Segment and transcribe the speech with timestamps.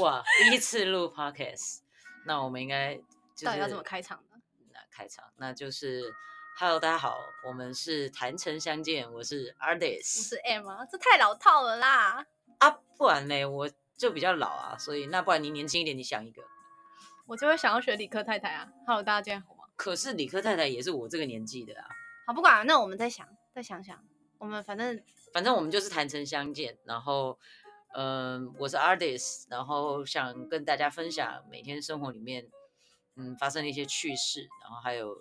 [0.00, 1.80] 哇，第一次录 podcast，
[2.24, 4.40] 那我们应该就是到底要怎么开场呢？
[4.72, 6.14] 那开场，那就是
[6.58, 12.24] Hello，大家好，我们是谈城相见，我是 Artis，我是 M 啊，这太老套了啦。
[12.60, 16.42] 啊，不然呢，我就比较老啊，所以那不然你年轻一点，你想一个。
[17.26, 18.66] 我就会想要学理科太太啊。
[18.86, 19.64] Hello，大家今天好吗？
[19.76, 21.86] 可是理科太太也是我这个年纪的啊，
[22.26, 24.02] 好，不管了，那我们再想，再想想，
[24.38, 27.38] 我们反正反正我们就是谈城相见，然后，
[27.92, 32.46] 嗯、我是 artist，然后想跟大家分享每天生活里面，
[33.16, 35.12] 嗯，发生的一些趣事，然后还有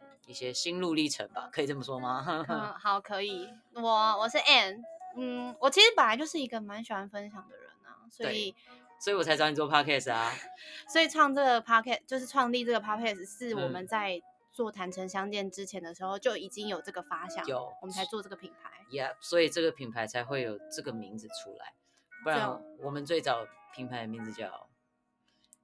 [0.00, 2.24] 嗯一些心路历程吧，可以这么说吗？
[2.48, 3.48] 嗯，好，可以。
[3.74, 3.82] 我
[4.18, 4.82] 我是 Ann，
[5.16, 8.54] 嗯，我其实本来就是一个蛮喜欢分享的人啊，所以
[8.98, 10.32] 所以我才找你做 podcast 啊。
[10.88, 18.70] 所以创这个 podcast 就是创立这个 podcast 是我嗯们在做坦诚相见之前的时候就已经有这个发想，有我们才做这个品牌。
[18.90, 21.74] Yeah，所以这个品牌才会有这个名字出来，
[22.24, 24.70] 不然我们最早品牌的名字叫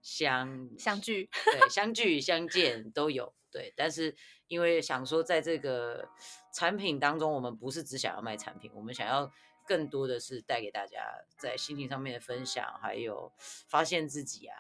[0.03, 3.72] 相相聚，对，相聚相见都有，对。
[3.77, 4.14] 但是
[4.47, 6.08] 因为想说，在这个
[6.55, 9.33] 产品当中，我们不是只想要卖产品，我们想要
[9.67, 10.98] 更多的是带给大家
[11.39, 13.33] 在心情上面的分享，还有
[13.69, 14.56] 发现自己啊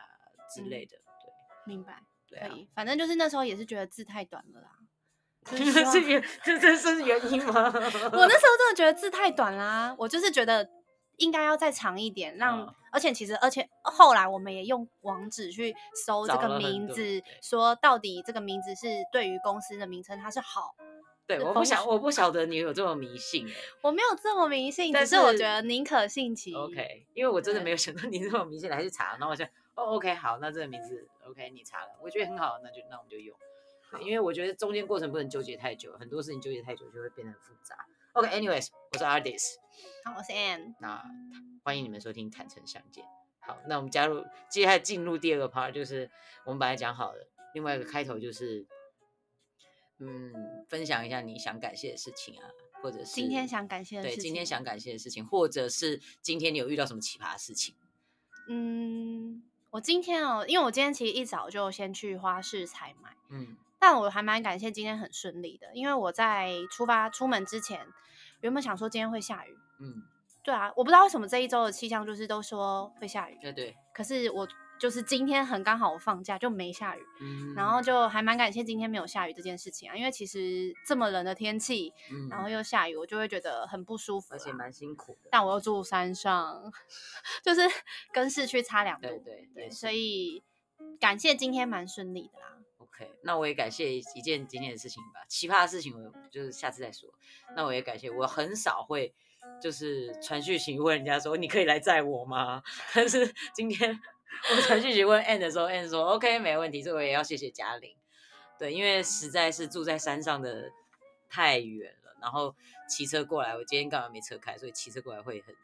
[0.54, 0.96] 之类的。
[0.96, 2.02] 对明白？
[2.26, 4.70] 对，反正就是那时候也是觉得字太短了啦。
[5.44, 7.64] 这望是原这这是原因吗？
[7.72, 10.68] 我那时候真的觉得字太短啦，我就是觉得
[11.20, 15.72] 应该要再长一点，让、嗯而且其实而且后来我们也用网址去
[16.04, 20.74] 搜这个名字对，说到底这个名字是对于公司的名称它是好，
[21.24, 33.38] 对，我不想，我不晓得你有这么迷信哎、我没有这么迷信，但只是我是觉得宁可信其 OK，因为我真的对没有想到你这么迷信，来去查，然后我想，哦，OK，好，那这个名字 OK，你查了，我觉得很好，那就那我们就用。
[34.00, 37.76] 因为我觉得中间过程不能纠结太久，很多事情纠结太久就会变得很复杂。
[38.14, 39.54] OK，anyways，、我是 Artist，
[40.04, 41.00] 好，我是 Ann，那
[41.62, 43.04] 欢迎你们收听坦诚相见。
[43.38, 46.10] 好，那我们加入，接下来进入第二个 part，就是
[46.44, 48.66] 我们本来讲好的，另外一个开头就是，
[49.98, 52.50] 嗯，分享一下你想感谢的事情啊，
[52.82, 57.76] 或者是今天想感谢的对，事情，今天想感谢的事情，或者是今天你有遇到什么奇葩的事情？
[58.48, 63.16] 嗯，我今天哦，因为我今天其实一早就先去花市采买。
[63.28, 67.84] 嗯，但我还蛮感谢今天很顺利的，因为我在出发出门之前，
[68.42, 69.58] 原本想说今天会下雨。
[69.80, 70.02] 嗯，
[70.44, 74.46] 对啊，我不知道为什么这一周的气象就是都说会下雨，对对，可是我
[74.78, 84.38] 就是今天很刚好我放假就没下雨，嗯，然后就还蛮感谢今天没有下雨这件事情啊，因为其实这么冷的天气，嗯，然后又下雨，我就会觉得很不舒服啦。
[84.38, 85.28] 而且蛮辛苦的。
[85.30, 86.70] 但我又住山上，
[87.42, 87.62] 就是
[88.12, 90.42] 跟市区差两度，对对对，也所以
[90.98, 92.58] 感谢今天蛮顺利的啦。
[93.22, 97.08] 那我也感谢一件今天的事情吧，奇葩的事情我就是下次再说。
[97.54, 99.14] 那我也感谢，我很少会
[99.60, 102.62] 就是传讯息问人家说你可以来载我吗？
[102.94, 104.00] 但是今天
[104.54, 107.96] 我传讯息问 Ann 的时候，Ann 说 OK 没问题，这我也要谢谢嘉玲，
[108.58, 110.70] 对，因为实在是住在山上的
[111.28, 112.54] 太远了，然后
[112.88, 115.54] 骑车过来，我今天刚好没车开，所以骑车过来会很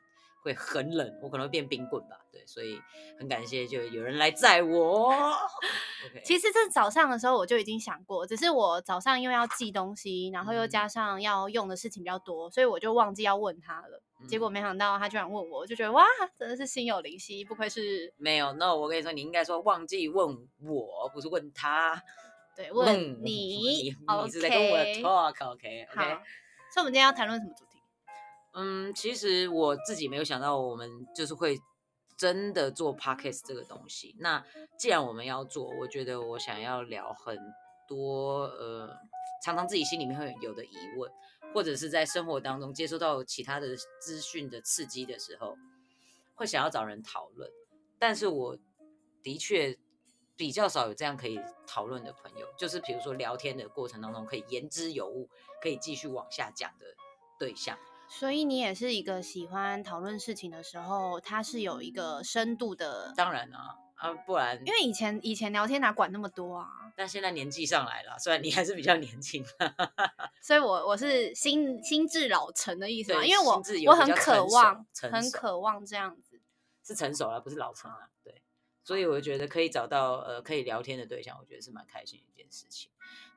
[0.42, 2.78] 会很冷，我可能会变冰棍吧，对，所以
[3.19, 5.08] 很感谢就有人来载我。
[6.06, 14.02] OK，其实这早上的时候我就已经想过，只是我早上因为要寄东西，然后又嗯加上要用的事情比较多，所以我就忘记要问他了。
[14.28, 16.04] 结果嗯没想到他居然问我，我就觉得哇，
[16.38, 22.03] 真的是心有灵犀，不愧是没有，那我跟你说，你应该说忘记问我，不是问他。
[22.54, 26.03] 对 问问你，你你是在跟我 OK talk，OK，OK、好，
[26.72, 27.78] 所以我们今天要谈论什么主题？
[28.54, 31.58] 嗯，其实我自己没有想到，我们就是会
[32.16, 34.16] 真的做 podcast 这个东西。
[34.19, 34.44] 那
[34.78, 37.38] 既然我们要做，我觉得我想要聊很
[37.87, 38.88] 多呃，
[39.44, 41.10] 常常自己心里面会有的疑问，
[41.53, 45.56] 或者是在生活当中接收到其他的资讯的刺激的时候，
[46.34, 47.50] 会想要找人讨论。
[47.99, 48.59] 但是我
[49.22, 49.78] 的确
[50.37, 55.28] 比较少有这样可以讨论的朋友，就是比如说聊天的过程当中可以言之有物，
[55.62, 56.87] 可以继续往下讲的
[57.38, 57.78] 对象。
[58.09, 63.13] 所以你也是一个喜欢讨论事情的时候，它是有一个深度的。
[63.16, 69.45] 当然啊，啊，不然因为以前以前聊天哪管那么多啊，但现在年纪上来了，虽然你还是比较年轻，
[70.41, 76.41] 所以我我是心心智老成的意思嘛，因为我我很渴望，很渴望这样子。
[76.83, 78.42] 是成熟了，不是老成了，对。
[78.84, 82.89] 所以我觉得可以找到呃可以聊天的对象，我觉得是蛮开心的一件事情。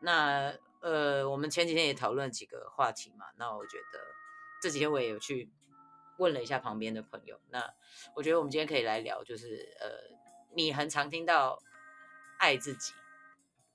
[0.01, 3.99] 那呃，我们前几天也讨论几个话题嘛，那我觉得
[4.61, 5.49] 这几天我也有去
[6.17, 7.73] 问了一下旁边的朋友，那
[8.15, 9.89] 我觉得我们今天可以来聊，就是呃，
[10.55, 11.61] 你很常听到
[12.39, 12.93] 爱自己，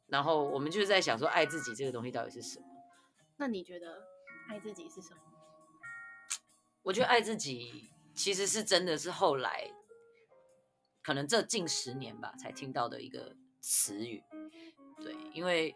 [0.08, 2.66] 然后我们就是在想说，爱自己这个东西到底是什么？
[3.36, 4.02] 那你觉得
[4.48, 5.20] 爱自己是什么？
[6.82, 9.70] 我觉得爱自己其实是真的是后来
[11.02, 14.22] 可能这近十年吧才听到的一个词语。
[15.02, 15.74] 对，因为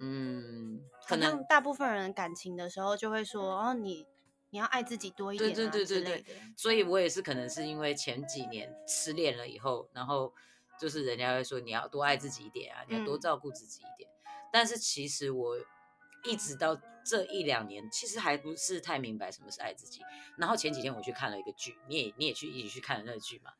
[0.00, 4.06] 嗯，可能大部分人感情的时候就会说，哦，你
[4.50, 6.40] 你要爱自己多一对点、啊，对对对对之类的。
[6.56, 10.32] 所以我也是可能是因为前几年失恋了以后，然后
[10.80, 14.08] 就是人家会说你要多爱自己一点啊，你要多嗯照顾自己一点。
[14.52, 15.56] 但是其实我
[16.24, 16.74] 一直到
[17.04, 20.00] 这一两年，其实还不是太明白什么是爱自己。
[20.36, 23.52] 然后前几天我去看了一个剧，你也你也去一起去看了那个剧嘛，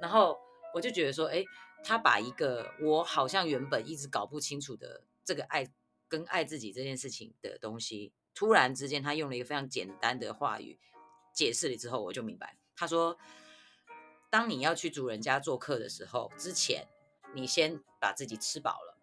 [0.00, 0.36] 然后
[0.74, 1.44] 我就觉得说，哎，
[1.84, 5.70] 他把一个我好像原本一直搞不清楚的这个爱
[6.08, 10.78] 跟爱自己这件事情的东西，突然之间他用了一个非常简单的话语
[11.34, 12.56] 解释了之后，我就明白。
[12.74, 13.18] 他说，
[14.30, 16.88] 当你要去主人家做客的时候，之前
[17.34, 18.98] 你先把自己吃饱了，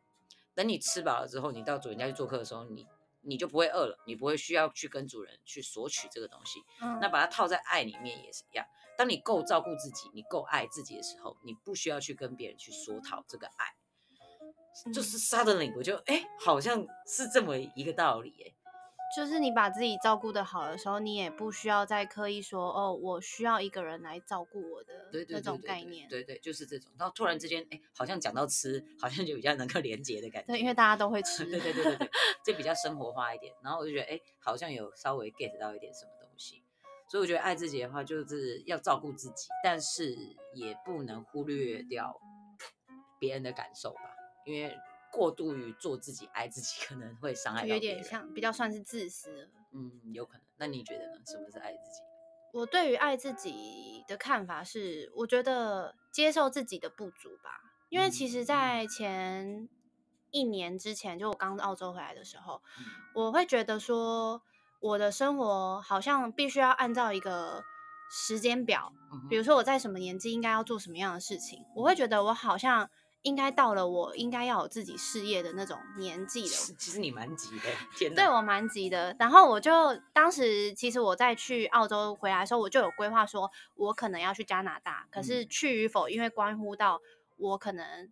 [0.53, 2.85] 等你吃饱了之后，你到主人家去做客的时候，你
[3.21, 6.61] 你就不会饿了，你不会需要去跟主人去索取这个东西。
[6.81, 8.65] 嗯，那把它套在爱里面也是一样。
[8.97, 13.75] 当你够照顾自己，你够爱自己的时候，你不需要去跟别人去索讨这个爱。
[14.93, 18.53] 就嗯是 suddenly 我就哎、好像是这么一个道理哎、
[19.15, 26.07] 就是你把自己照顾的好的时候，你也不需要再刻意说，哦，我需要一个人来照顾我的那种对对概念。
[26.07, 26.91] 对对，就是这种。
[26.97, 30.53] 然后突然之间，哎，好像讲到吃，好像就比较能够连接的感觉。
[30.53, 31.43] 对，因为大家都会吃。
[31.45, 32.09] 对对对对对，
[32.43, 33.53] 这比较生活化一点。
[33.63, 36.63] 然后我就觉得，哎，好像有稍微 get 到一点什么东西。
[37.09, 40.15] 所以我觉得爱自己的话，就是要照顾自己，但是
[40.53, 42.15] 也不能忽略掉
[43.19, 44.01] 别人的感受吧，
[44.45, 44.71] 因为
[45.11, 48.03] 过度于做自己、爱自己，可能会伤害就有点。
[48.03, 49.49] 像比较算是自私了。
[49.73, 50.41] 嗯，有可能。
[50.57, 51.21] 那你觉得呢？
[51.25, 52.01] 什么是爱自己？
[52.51, 57.61] 我对于爱自己的看法是，我觉得接受自己的不足吧。
[57.89, 59.69] 因为其实，在前
[60.31, 62.85] 一年之前，就我刚澳洲回来的时候，嗯
[63.15, 64.41] 我会觉得说，
[64.79, 67.63] 我的生活好像必须要按照一个
[68.11, 68.93] 时间表，
[69.29, 72.89] 比如说我在什么年纪应该要做什么样的事情，我会觉得我好像
[73.23, 76.47] 应该到了我应该要有自己事业的那种年纪了。
[76.47, 77.65] 其其实你蛮急的，
[77.97, 78.13] 天！
[78.15, 79.71] 对我蛮急的，然后我就
[80.13, 87.01] 当时其实我在去澳洲回来的时候，我就有规划说，我可能要去加拿大，可是去与否，因为关乎到
[87.37, 88.11] 我可能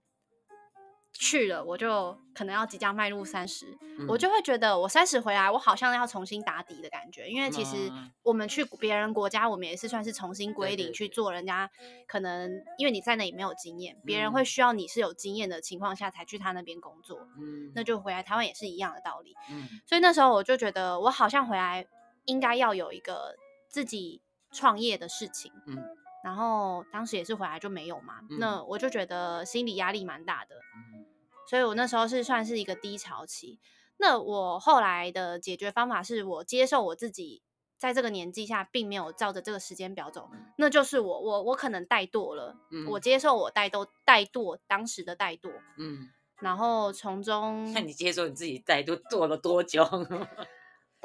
[1.19, 3.66] 去了，我就可能要即将迈入三十、
[4.08, 11.69] 我嗯就会觉得我三十回来，我好像要重新打底的感觉，因为其实嗯我们去别人国家，我们也是算是重新归零去做人家
[12.08, 14.34] 可能因为你在那里没有经验，别人嗯。
[14.34, 17.84] 会需要你是有经验的情况下才去他那边工作，嗯那。
[17.84, 19.34] 就回来台湾也是一样的道理。
[19.50, 19.68] 嗯。
[19.86, 21.88] 所以那时候我就觉得，我好像回来
[22.25, 23.36] 应该要有一个
[23.69, 24.22] 自己
[24.52, 25.52] 创业的事情。
[25.66, 25.81] 嗯。
[26.22, 31.06] 然后当时也是回来就没有嘛，嗯那我就觉得心理压力蛮大的，嗯
[31.49, 33.59] 所以我那时候是算是一个低潮期。
[33.97, 37.41] 那我后来的解决方法是我接受我自己
[37.79, 46.09] 在这个年纪下并没有照着这个时间表走，那就是我我我可能怠惰了，嗯我接受我怠惰怠惰当时的怠惰，嗯，
[46.41, 49.83] 然后从中那你接受你自己怠惰做了多久？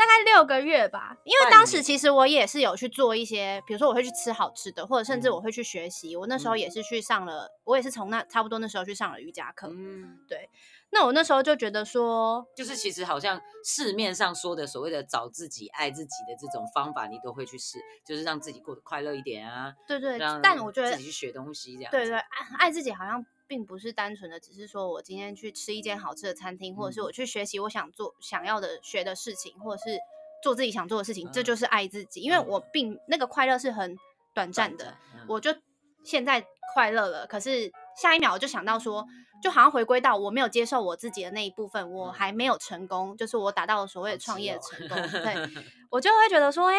[0.02, 6.16] 大概六个月吧，因为当时其实我也是有去做一些，比如说我会去吃好吃的，或者甚至嗯我会去学习。
[6.16, 9.69] 我那时候嗯也是去上了，我也是从那差不多那时候去上了瑜伽课。
[9.69, 10.50] 嗯，对
[10.90, 19.72] 那我那时候就觉得说，就是其实好像市面上说的所谓的找自己、爱自己的这种方法，你都会去试，就是让自己过得快乐一点啊。
[19.87, 21.90] 对对，但我觉得自己去学东西这样。
[21.93, 22.26] 对对，爱
[22.59, 27.04] 爱自己好像并不是单纯的，只是说我今天去吃一间好吃的餐厅，或者是嗯。
[27.04, 29.99] 我去学习我想做想要的学的事情，或者是
[30.42, 31.44] 做自己想做的事情，这嗯。
[31.44, 32.23] 就是爱自己。
[32.23, 32.47] 因为嗯。
[32.49, 33.94] 我并那个快乐是很
[34.32, 35.26] 短暂的，嗯。
[35.28, 35.54] 我就
[36.02, 36.42] 现在
[36.73, 39.06] 快乐了，可是下一秒我就想到说，
[39.42, 45.35] 就好像回归到我没有接受我自己的那一部分，我嗯还没有成功，就是我达到了所谓的创业的成功，对。
[45.92, 46.78] 我就会觉得说，哎、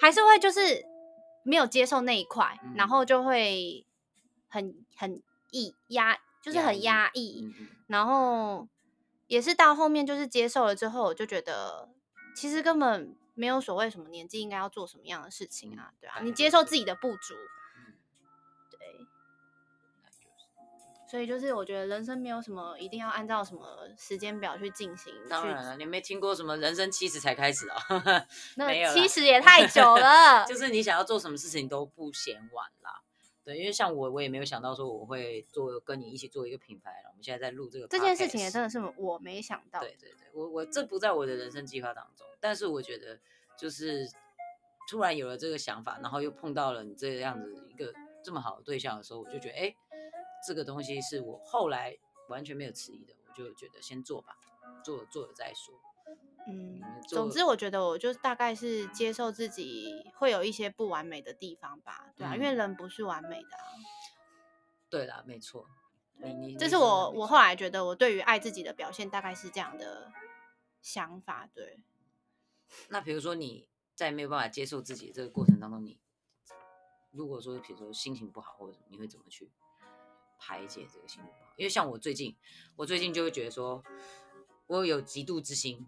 [0.00, 0.84] 还是会就是
[1.44, 2.88] 没有接受那一块，然嗯。
[2.88, 3.86] 后就会
[4.48, 7.68] 很很抑压，就是很压抑，嗯嗯。
[7.86, 8.68] 然后
[9.26, 11.88] 也是到后面就是接受了之后，我就觉得
[12.34, 17.34] 其实根本没有所谓什么年纪应该要做什么样的事情啊，对啊，你接受自己的不足，
[17.76, 17.94] 嗯。
[18.70, 19.06] 对，
[21.10, 27.76] 所以就是我觉得人生没有什么一定要按照什么时间表去进行，去当然了，你没听过什么人生七十才开始啊、
[28.56, 33.02] 没有啦那七十也太久了， 就是你想要做什么事情都不嫌晚啦。
[33.50, 37.08] 对，因为像我，我也没有想到说我会做跟你一起做一个品牌了。
[37.10, 43.18] 我们现在在录这个这件事情也真的是我没想到，对对对，我我这不在我的人生计划当中，但是我觉得
[43.58, 44.08] 就是
[44.88, 47.92] 突然有了这个想法，然后又碰到了你这样子一个
[48.22, 49.76] 这么好的对象的时候，我就觉得哎，诶
[50.46, 54.36] 这个东西是我后来完全没有迟疑的，我就觉得先做吧，
[54.84, 55.74] 做了做了再说。
[56.46, 63.64] 嗯嗯，总之我觉得我就大概是接受自己会有一些不完美的地方吧，对啊，因为嗯人不是完美的啊，
[64.88, 65.66] 对啦，没错。
[66.22, 70.12] 你你这是我我后来觉得我对于爱自己的表现大概是这样的
[70.82, 71.48] 想法。
[71.54, 71.80] 对，
[72.88, 75.98] 那比如说你在没有办法接受自己这个过程当中，你
[77.10, 79.50] 如果说比如说心情不好或者你会怎么去
[80.38, 81.54] 排解这个心情不好？
[81.56, 82.36] 因为像我最近，
[82.76, 83.82] 我最近就会觉得说，
[84.66, 85.86] 我有嫉妒之心，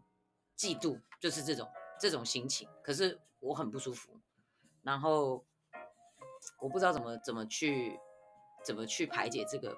[0.62, 4.12] 嫉妒就是这种这种心情，可是我很不舒服，
[4.82, 5.44] 然后
[6.60, 7.98] 我不知道怎么怎么去
[8.64, 9.76] 怎么去排解这个。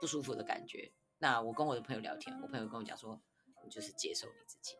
[0.00, 0.92] 不舒服的感觉。
[1.18, 3.18] 那我跟我的朋友聊天，我朋友跟我讲说，
[3.64, 4.74] 你就是接受你自己，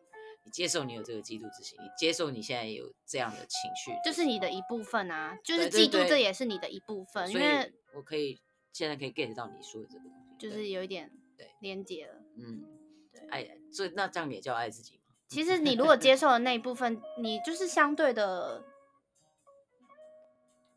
[0.44, 7.30] 你接受你有这个嫉妒之心，你接受你现在有这样的情绪，这是你的一部分啊，就是嫉妒，这也是你的一部分。
[7.30, 12.20] 因为我可以现在可以 get 到你说的这个东西，就是有一点对连接了。
[12.36, 12.66] 嗯，
[13.12, 15.03] 对，爱，所以那这样也叫爱自己吗？
[15.28, 18.62] 其实你如果接受了那一部分，你就是相对的，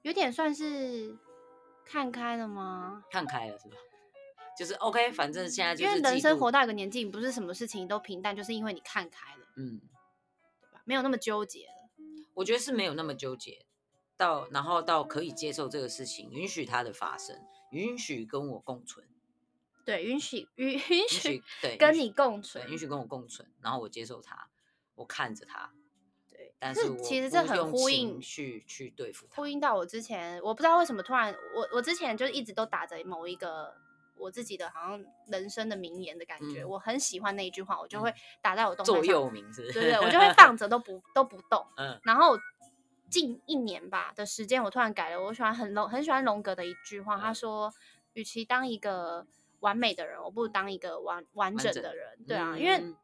[0.01, 1.16] 有点算是
[1.86, 3.04] 看开了吗？
[3.12, 3.75] 看开了是吧？
[4.58, 9.80] 就是 OK，反正现在就是因为人生活到一个年纪，不是什么事情都平淡，就是因为你看开了，嗯，
[10.60, 10.82] 对吧？
[10.86, 11.74] 没有那么纠结了。
[12.34, 13.66] 我觉得是没有那么纠结，
[14.16, 17.36] 到然后到可以接受这个事情，允许它的发生，
[17.72, 19.06] 允许跟我共存。
[19.88, 24.50] 对，允许 允允许对跟你共存，允许跟我共存，然后我接受他，
[24.96, 25.72] 我看着他。
[26.29, 33.74] 对，但是其实这很呼应去去对付呼应到我之前，我不知道为什么突然我我之前就一直都打着某一个。
[34.20, 41.63] 我自己的好像人生的名言的感觉，我很喜欢那一句话，我就会打在我动座右铭，是对对，我就会放 着都不都不动。
[41.77, 42.36] 嗯，然后
[43.12, 47.72] 近一年吧的时间，我突然改了，我喜欢很龙很喜欢龙格的一句话，他说
[48.13, 49.27] ：“与其当一个
[49.60, 52.96] 完美的人，我不如当一个完完整的人。”对啊，因为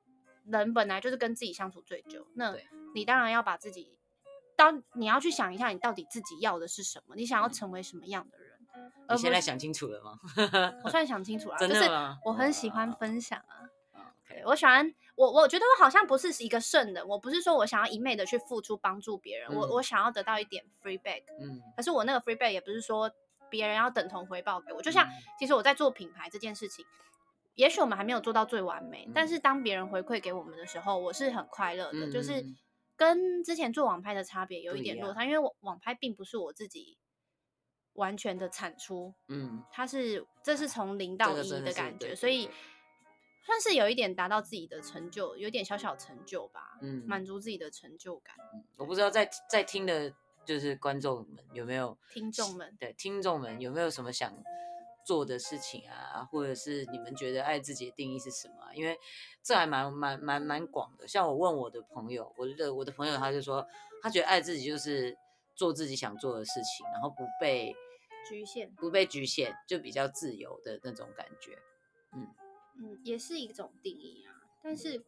[0.45, 2.55] 人本来就是跟自己相处最久，那
[2.93, 3.97] 你当然要把自己
[4.55, 8.53] 当你要去想一下，你到底自己要的是什么，你想要成为什么样的人。
[9.09, 10.19] 你现在想清楚了吗？
[10.83, 11.83] 我算想清楚了， 就是
[12.25, 13.69] 我很喜欢分享啊。
[14.45, 21.21] 我喜欢我，我觉得我好像不是一个圣人，我不是说我想要一昧的去付出帮助别人，我我想要得到一点 free back。
[21.39, 23.11] 嗯，可是我那个 free back 也不是说
[23.53, 24.81] 别人要等同回报给我。
[24.81, 25.07] 就像
[25.37, 26.83] 其实我在做品牌这件事情，
[27.53, 32.11] 也许我们还没有做到最完美，但是当别人回馈给我们的时候，我是很快乐的。
[32.11, 32.43] 就是
[32.95, 36.97] 跟之前做网拍的差别有一点落差，因为网拍并不是我自己。
[37.95, 42.49] 完全的产出，嗯，它是这是从零到一的感觉，所以
[43.45, 48.35] 算是有一点达到自己的成就，有点小小成就吧，嗯，满足自己的成就感。
[48.77, 50.11] 我不知道在在听的，
[50.45, 54.33] 就是观众们有没有听众们，对听众们有没有什么想
[55.05, 58.73] 做的事情啊，或者是你们觉得爱自己的定义是什么？
[58.73, 58.97] 因为
[59.41, 61.07] 这还蛮蛮蛮蛮广的。
[61.07, 63.65] 像我问我的朋友，我的我的朋友他就说，
[64.01, 65.17] 他觉得爱自己就是
[65.55, 67.75] 做自己想做的事情，然后不被。
[68.25, 71.59] 局限不被局限，就比较自由的那种感觉，
[72.13, 72.33] 嗯
[72.77, 74.31] 嗯，也是一种定义啊。
[74.63, 75.03] 但是，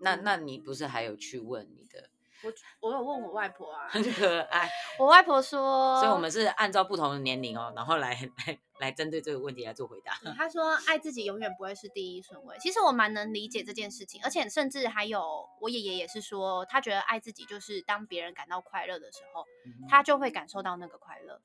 [0.00, 2.08] 那那你不是还有去问你的？
[2.44, 4.70] 我我有问我外婆啊，很可爱。
[4.98, 8.10] 我外婆说，所以我们是按照不同的年龄哦，然后来
[8.46, 10.12] 来来针对这个问题来做回答。
[10.36, 12.56] 她说，爱自己永远不会是第一顺位。
[12.58, 19.44] 其实我蛮能理解这件事情，而且甚至还有我爷爷也是说，他觉得爱自己就是当别人感到快乐的时候，
[19.88, 21.40] 他就会感受到那个快乐。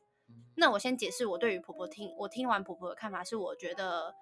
[0.55, 4.13] 那我先解释我对于婆婆听我听完婆婆的看法是，我觉得，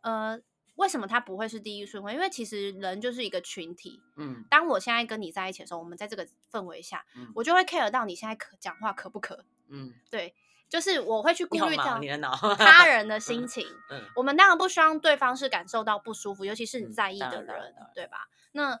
[0.00, 0.38] 呃，
[0.76, 2.14] 为什么他不会是第一顺位？
[2.14, 7.04] 因为其实人就是一个群体，嗯，当我现在跟你在一起的时候，我们在这个氛围下，
[7.34, 10.34] 我就会 care 到你现在可讲话可不可，嗯，对，
[10.68, 12.00] 就是我会去顾虑到
[12.58, 18.28] 他人的心情，嗯，我们当然不希望对方是感受到不舒服，尤其是你在意的人，对吧？
[18.52, 18.80] 那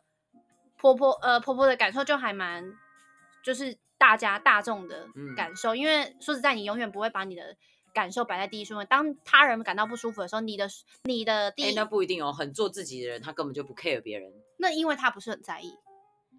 [0.76, 2.72] 婆婆呃婆婆的感受就还蛮，
[3.42, 3.78] 就是。
[3.96, 7.56] 大家大众的感受，因为说实在，你永远不会把你的
[7.94, 8.84] 感受摆在第一顺位。
[8.84, 10.68] 当他人感到不舒服的时候，你的
[11.04, 12.30] 你的第一那不一定哦。
[12.30, 14.30] 很做自己的人，他根本就不 care 别人。
[14.58, 15.72] 那因为他不是很在意。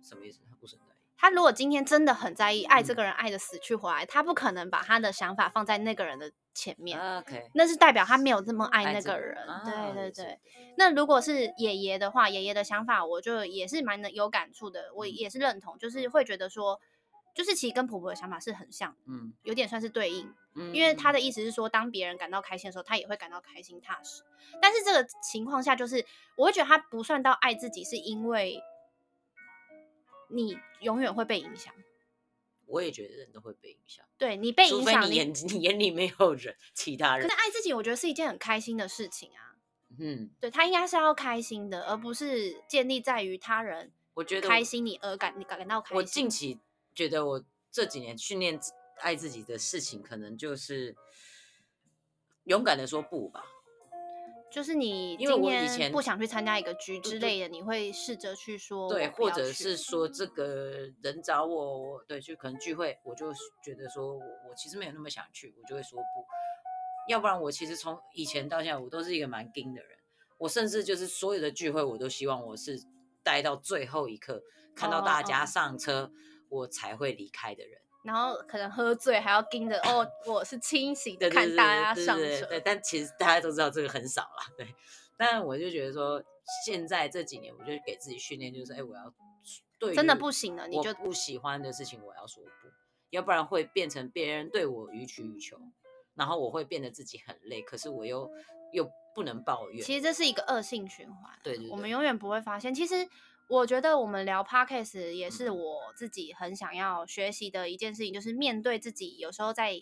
[0.04, 0.42] 什么意思？
[0.48, 0.98] 他不是很在意。
[1.18, 7.00] 他如果今天真的很在意，爱这个人爱的死去活来，他不可能把他的想法放在那个人的前面。
[7.20, 9.36] OK，那是代表他没有这么爱那个人。
[9.64, 10.40] 对对对。
[10.78, 14.92] 那如果是爷爷的话，爷爷的想法，我就也是蛮有感触的。
[14.94, 16.80] 我也是认同，就是会觉得说。
[17.36, 24.24] 就是其实跟婆婆的想法是很像，嗯，有点算是对应，嗯，因为她的意思是说，当别人感到开心的时候，她也会感到开心踏实。
[24.62, 26.06] 但是这个情况下，就是
[26.38, 28.64] 我会觉得她不算到爱自己，是因为
[30.30, 31.74] 你永远会被影响。
[32.68, 37.28] 我也觉得人都会被影响，对你被影响，你眼 你眼里没有人，其他人。
[37.28, 39.60] 可是爱自己，我觉得是一件很开心的事情啊。
[40.00, 43.92] 嗯，对他应该是要开心的，而不是建立在于他人。
[44.14, 45.98] 我觉得开心，你而感你感到开心。
[45.98, 46.60] 我近期。
[46.96, 48.60] 觉得我这几年训练
[49.02, 50.96] 爱自己的事情，可能就是
[52.46, 53.44] 勇敢的说不吧。
[54.52, 66.26] 就是你因为今我以前不想去参加一个局之类的，你会试着去说对，或者是说这个人找我，我对，就可能聚会，我就觉得说我我其实没有那么想去，我就会说不。
[67.10, 69.98] 要不然我其实从以前到现在，我都是一个蛮硬的人。
[70.38, 72.82] 我甚至就是所有的聚会，我都希望我是
[73.24, 74.42] 待到最后一刻，
[74.74, 76.12] 看到大哦家哦上车，
[76.50, 77.82] 我才会离开的人。
[78.04, 84.76] 然后可能喝醉还要盯着哦，我是清醒的看大家上车，对但其实大家都知道这个很少啦，对。
[85.18, 86.22] 但我就觉得说，
[86.66, 89.12] 现在这几年，我就给自己训练，就是哎，我要
[89.80, 92.70] 对真的不行了，你就不喜欢的事情，我要说不，
[93.10, 95.58] 要不然会变成别人对我予取予求，
[96.14, 98.30] 然后我会变得自己很累，可是我又
[98.72, 99.84] 又不能抱怨。
[99.84, 102.76] 其实这是一个恶性循环对对我们永远不会发现。
[102.76, 103.08] 其实
[103.48, 109.80] 我觉得我们聊 podcast 也是嗯我自己很想要学习的一件事情，就是面对自己，有时候在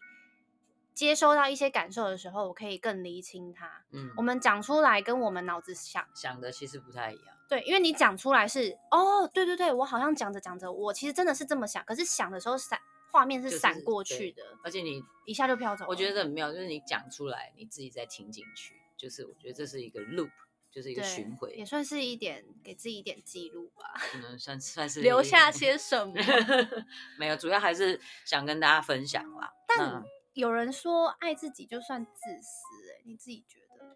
[0.93, 3.83] 接收到一些感受的时候，我可以更厘清它。
[3.91, 7.37] 嗯，我们讲出来跟我们脑子想，想的其实不太一样。
[7.49, 12.79] 对，因为你讲出来是哦，对对对，我好像讲着讲着，我其实真的是这么想，可是想的时候闪
[13.11, 15.89] 画面是闪过去的，而且你，一下就飘走了。
[15.89, 20.31] 我觉得很妙，就是你讲出来，你自己再听进去，就是我觉得这是一个 loop，
[20.73, 26.13] 就是一个对循环，也算是一点给自己一点记录吧，可能算算是留下些什么。
[27.19, 29.53] 没有，主要还是想跟大家分享啦。
[29.67, 30.03] 但
[30.33, 32.11] 有人说爱自己就算自
[32.41, 33.95] 私、欸，你自己觉得嘞？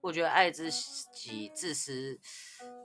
[0.00, 2.18] 我觉得爱自己自私，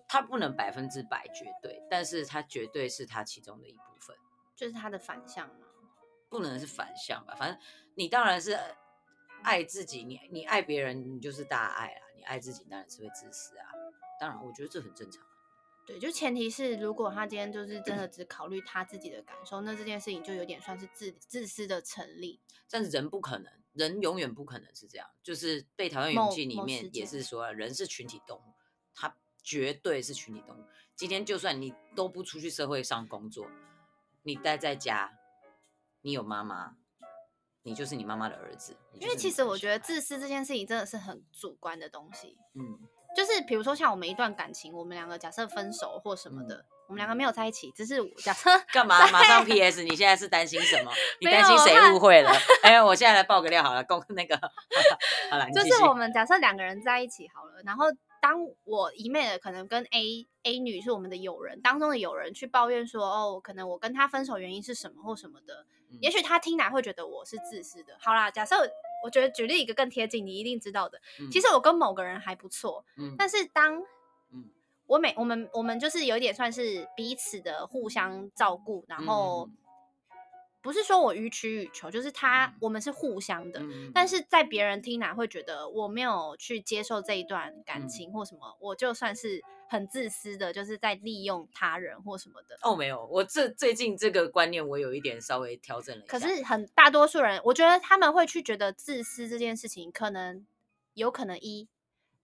[0.08, 4.16] 它不能百分之百绝对，但是它绝对是它其中的一部分，
[4.54, 5.66] 就是他的反向吗。
[6.30, 7.34] 不能是反向吧。
[7.36, 7.60] 反正
[7.96, 8.58] 你当然是
[9.44, 12.02] 爱自己，你你爱别人，你就是大爱啊。
[12.16, 13.66] 你爱自己当然是会自私啊。
[14.20, 15.26] 当然，我觉得这很正常。
[15.86, 22.40] 对，就前提是如果他今天就是真的只考虑他自己的感受，那这件事情就有点算是自自私的成立。
[22.70, 25.10] 但是人不可能，人永远不可能是这样。
[25.24, 28.54] 就是《被讨厌勇某气》里面也是说，人是群体动物，
[28.94, 30.64] 他绝对是群体动物。
[30.96, 33.50] 今天就算你都不出去社会上工作，
[34.22, 35.18] 你待在家，
[36.02, 36.78] 你有妈妈，
[37.64, 38.76] 你就是你妈妈的儿子。
[38.94, 42.38] 因为其实我觉得自私这件事情真的是很主观的东西。
[42.56, 42.80] 嗯，
[43.16, 49.00] 就是比如说像我们一段感情，我们两个假设分手或什么的，我们两个没有在一起，只是我 假设干嘛？
[49.12, 49.84] 马上 PS？
[49.84, 50.92] 你现在是担心什么？
[51.22, 52.32] 你没担心谁误会了？
[52.64, 54.36] 哎，我现在来爆个料好了，公那个
[55.30, 57.86] 好了，就是我们假设两个人在一起好了，然后
[58.22, 67.98] 当我一昧的可能跟 A A 女是我们的友人当中的友人去抱怨说，哦，可能我跟她分手原因是什么或什么的，嗯也许她听来会觉得我是自私的。
[68.00, 68.56] 好啦，假设
[69.04, 71.00] 我觉得举例一个更贴近，你一定知道的，
[71.32, 73.82] 其实实我跟某个人还不错，嗯但是当
[74.32, 74.50] 嗯。
[74.90, 79.58] 我每我们我们就是有一点算是彼此的互相照顾，然后嗯
[80.62, 83.60] 不是说我予取予求，就是他嗯我们是互相的。
[83.62, 92.58] 嗯但是在别人听来会觉得我没有去接受这一段感嗯情或什么，我就算是很自私的，就是在利用他人或什么的。
[92.62, 96.12] 哦，没有，我这最近这个观念我有一点稍微调整了一下。
[96.12, 100.46] 可是很大多数人，我觉得他们会去觉得自私这件事情，可能
[100.94, 101.70] 有可能一，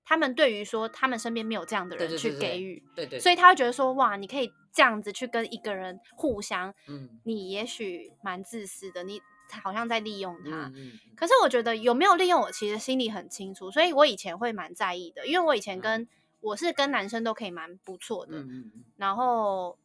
[0.06, 7.10] 他们对于说他们身边没有这样的人去对对对对给予，对对，所以他会觉得说哇，你可以这样子去跟一个人互相，嗯。
[7.24, 9.20] 你也许蛮自私的，你
[9.64, 10.68] 好像在利用他。
[10.68, 10.76] 嗯嗯。
[10.76, 16.08] 嗯可是我觉得有没有利用我，其实心里很清楚，所以我以前会蛮在意的，因为我以前跟、
[16.42, 18.84] 我是跟男生都可以蛮不错的，嗯嗯嗯。
[18.98, 19.78] 然后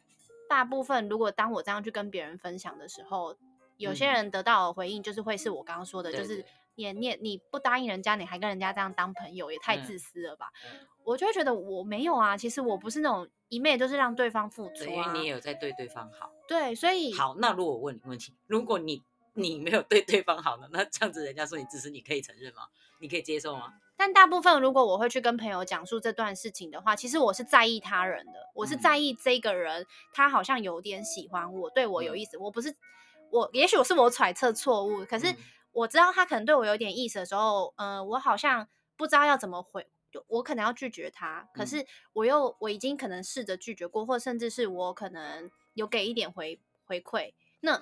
[0.48, 3.34] 大部分如果当我这样去跟别人分享的时候，
[3.78, 4.12] 有些嗯。
[4.12, 6.44] 人得到的回应就是会是我刚刚说的，对就是
[6.82, 10.50] 对你你你不答应人家，你还跟人家这样当朋友，也太嗯自私了吧？
[10.64, 16.30] 嗯我就会觉得我没有啊，其实我不是那种一昧就是让对方付对，出啊因为，你也有在对对方好。
[16.46, 22.62] 对，所以好，那如果我问你问题，如果你你没有对对方好呢，那这样子人家说你自私，你可以承认吗？
[23.00, 23.72] 你可以接受吗？
[23.96, 32.36] 但大部分如果我会去跟朋友讲述这段事情的话，其实我是在意他人的，我是嗯在意这个人，他好像有点喜欢我，对我有嗯意思。
[32.36, 32.74] 我不是
[33.30, 35.36] 我，也许我是我揣测错误，可是嗯
[35.72, 47.80] 我知道他可能对我有点意思的时候，呃，我好像不知道要怎么回，就我可能要拒绝他，可嗯是我又我已经可能试着拒绝过，或甚至是我可能有给一点回回馈，那。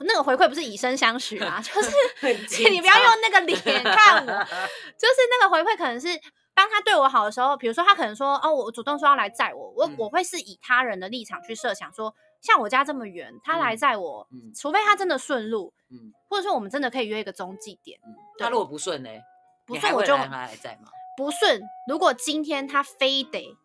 [0.00, 4.26] 那个回馈不是以身相许啊， 就是很紧你不要用那个脸看我，
[4.98, 6.08] 就是那个回馈可能是
[6.54, 19.10] 当他对我好的时候，比如说他可能说哦，我主动说要来载我，我、嗯我会是以他人的立场去设想说，像我家这么远，他来嗯载我，嗯除非他真的顺路，嗯或者说我们真的可以约一个中继点，嗯，他如果不顺呢？
[19.66, 20.16] 不顺我就？
[21.16, 21.62] 不顺。
[21.88, 23.56] 如果今天他非得，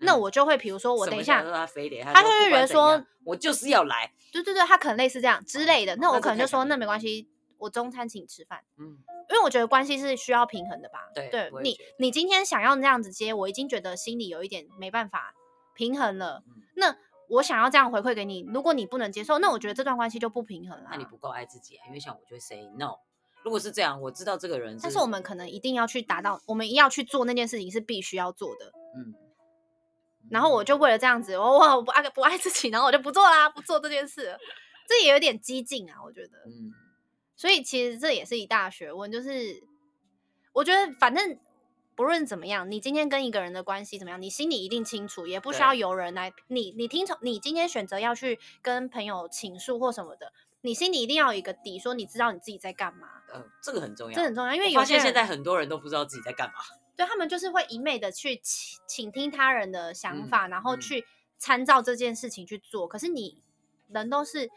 [0.00, 7.28] 那嗯我就会比如说我等一下他非得，他就会觉得说我就是要来，对对对，他可能类似这样之类的，那我可能就说那没关系。
[7.58, 8.98] 我中餐请你吃饭，嗯，
[9.30, 11.08] 因为我觉得关系是需要平衡的吧。
[11.14, 15.34] 对对你你今天想要那样子接，我已经觉得心里有一点没办法
[15.74, 16.42] 平衡了。
[16.46, 16.96] 嗯那
[17.28, 20.90] 我想要这样回馈给你，如果你不能接受，那我觉得这段关系就不平衡了。
[20.92, 22.98] 那你不够爱自己啊，因为像我就会 say no。
[23.42, 28.66] 如果是这样，我知道这个人，但是我们可能一定要去达到，我们要去做那件事情是必须要做的。
[28.96, 29.14] 嗯，
[30.30, 34.38] 然后我就为了这样子，我我我不爱不爱自己，然后我就不做啦，不做这件事，
[34.88, 36.38] 这也有点激进啊，我觉得。
[36.46, 36.70] 嗯，
[37.36, 39.62] 所以其实这也是一大学问，就是
[40.52, 41.38] 我觉得反正
[41.94, 56.54] 不论怎么样，你今天跟一个人的关系怎么样，你心里一定清楚，也不需要对有人来你你听从你今天选择要去跟朋友倾诉或什么的，你心里一定要有一个底，说你知道你自己在干嘛，呃，这个很重要，这很重要，因为我发现有些现在很多人都不知道自己在干嘛。
[56.96, 61.04] 对他们就是会一昧的去倾倾听他人的想嗯法，然后嗯去
[61.36, 62.88] 参照这件事情去做。
[62.88, 63.42] 可是你
[63.88, 64.50] 人都是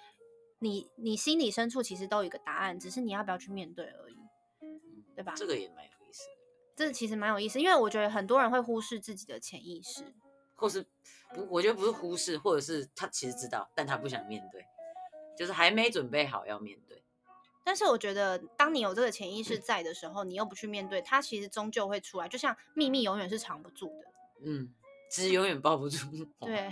[0.60, 4.18] 你你心里深处其实都有一个答案，只是你要不要去面对而已，
[4.62, 4.80] 嗯
[5.16, 5.34] 对吧？
[5.36, 6.36] 这个也蛮有意思的，
[6.76, 10.04] 这其实蛮有意思，因为我觉得很多人会忽视自己的潜意识。
[10.56, 10.86] 或是
[11.34, 14.66] 不，我觉得不是忽视，或者是他其实知道，但他不想面对，
[15.38, 17.02] 就是还没准备好要面对。
[17.64, 22.28] 但是我觉得，当你有这个潜意识在的时候，你又不去面对，它其实终究会出来。
[22.28, 24.12] 就像秘密永远是藏不住的，
[24.44, 24.74] 嗯，
[25.10, 26.08] 纸永远抱不住。
[26.42, 26.70] 对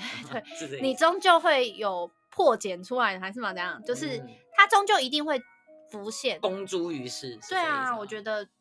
[0.67, 3.51] 对 你终究会有破茧出来，还是嘛？
[3.51, 3.81] 怎样？
[3.83, 5.41] 就是嗯它终究一定会
[5.89, 6.39] 浮现。
[6.39, 7.39] 公诸于世。
[7.49, 8.51] 对啊，我觉得得，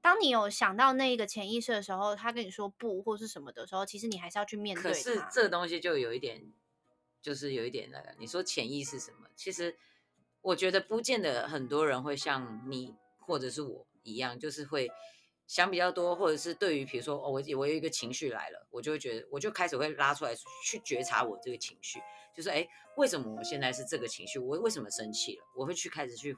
[0.00, 5.28] 当你有想到那个潜意识的时候，他跟你说不或是什么的时候，其实你还是要去面对可是它。
[5.28, 6.52] 这个东西就有一点，
[7.20, 9.26] 就是有一点那个，你说潜意识什么？
[9.34, 9.76] 其实
[10.40, 14.88] 我觉得不见得很多人会像你或者是我一样，就是会
[15.48, 21.98] 想比较多，或者是对于比如说哦，我我有一个情绪来了，我就会觉得，我就开始会拉出来去觉察我这个情绪，
[22.34, 22.66] 就是哎，
[22.96, 24.38] 为什么我现在是这个情绪？
[24.38, 25.44] 我为什么生气了？
[25.56, 26.36] 我会去开始去。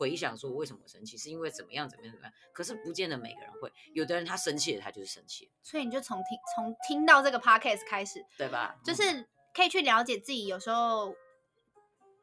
[0.00, 2.32] 回想说为什么我生气，是因为怎么样怎么样怎么样？
[2.52, 8.78] 可是不见得每个人会，有的人他生气了，他就是生气了，所以你就从听从听到这个 podcast 开始，对吧？
[8.84, 11.16] 就嗯是可以去了解自己有时候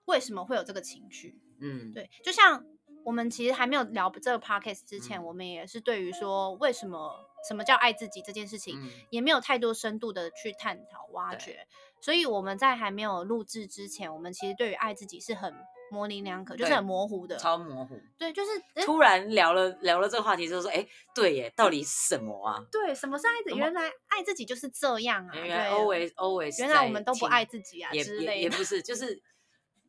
[0.05, 1.37] 为什么会有这个情绪。
[1.59, 2.65] 嗯，对，就像
[3.03, 11.67] 我们其实还没有聊这个 podcast 之前，嗯我们也是对于说为什么什么叫爱自己这件事情，嗯也没有太多深度的去探讨挖掘。
[12.05, 15.51] 所以我们在还没有录制之前，我们其实对于爱自己是很
[15.89, 17.35] 模棱两可，就是很模糊的。
[17.35, 17.99] 超模糊。
[18.15, 22.63] 对，就是诶突然聊了聊了这个话题之后说，哎，对耶，到底什么啊？
[22.71, 23.57] 对，什么是爱自己？
[23.57, 25.33] 原来爱自己就是这样啊！
[25.35, 28.33] 原来对 always always，原来我们都不爱自己啊听之类的。
[28.33, 29.19] 也也也不是，就 是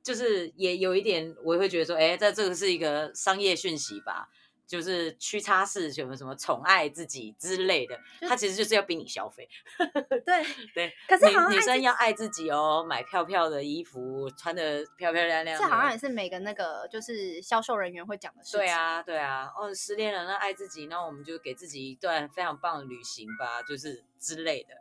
[0.02, 4.30] 就是也有一点，我会觉得说，哎，在这个是一个商业讯息吧，
[4.66, 9.48] 就是屈差式什么什么宠爱自己之类的，他其实就是要逼你消费。
[10.24, 15.64] 对， 对，可是女女生要爱自己哦，买漂漂的衣服，穿的漂漂亮亮的。
[15.64, 18.60] 这好像也是每个那个就是销售人员会讲的事情。
[18.60, 24.74] 对，啊，对啊，哦，失恋了，那爱自己，那我们就给自己一段非常棒的旅行吧，就是之类的，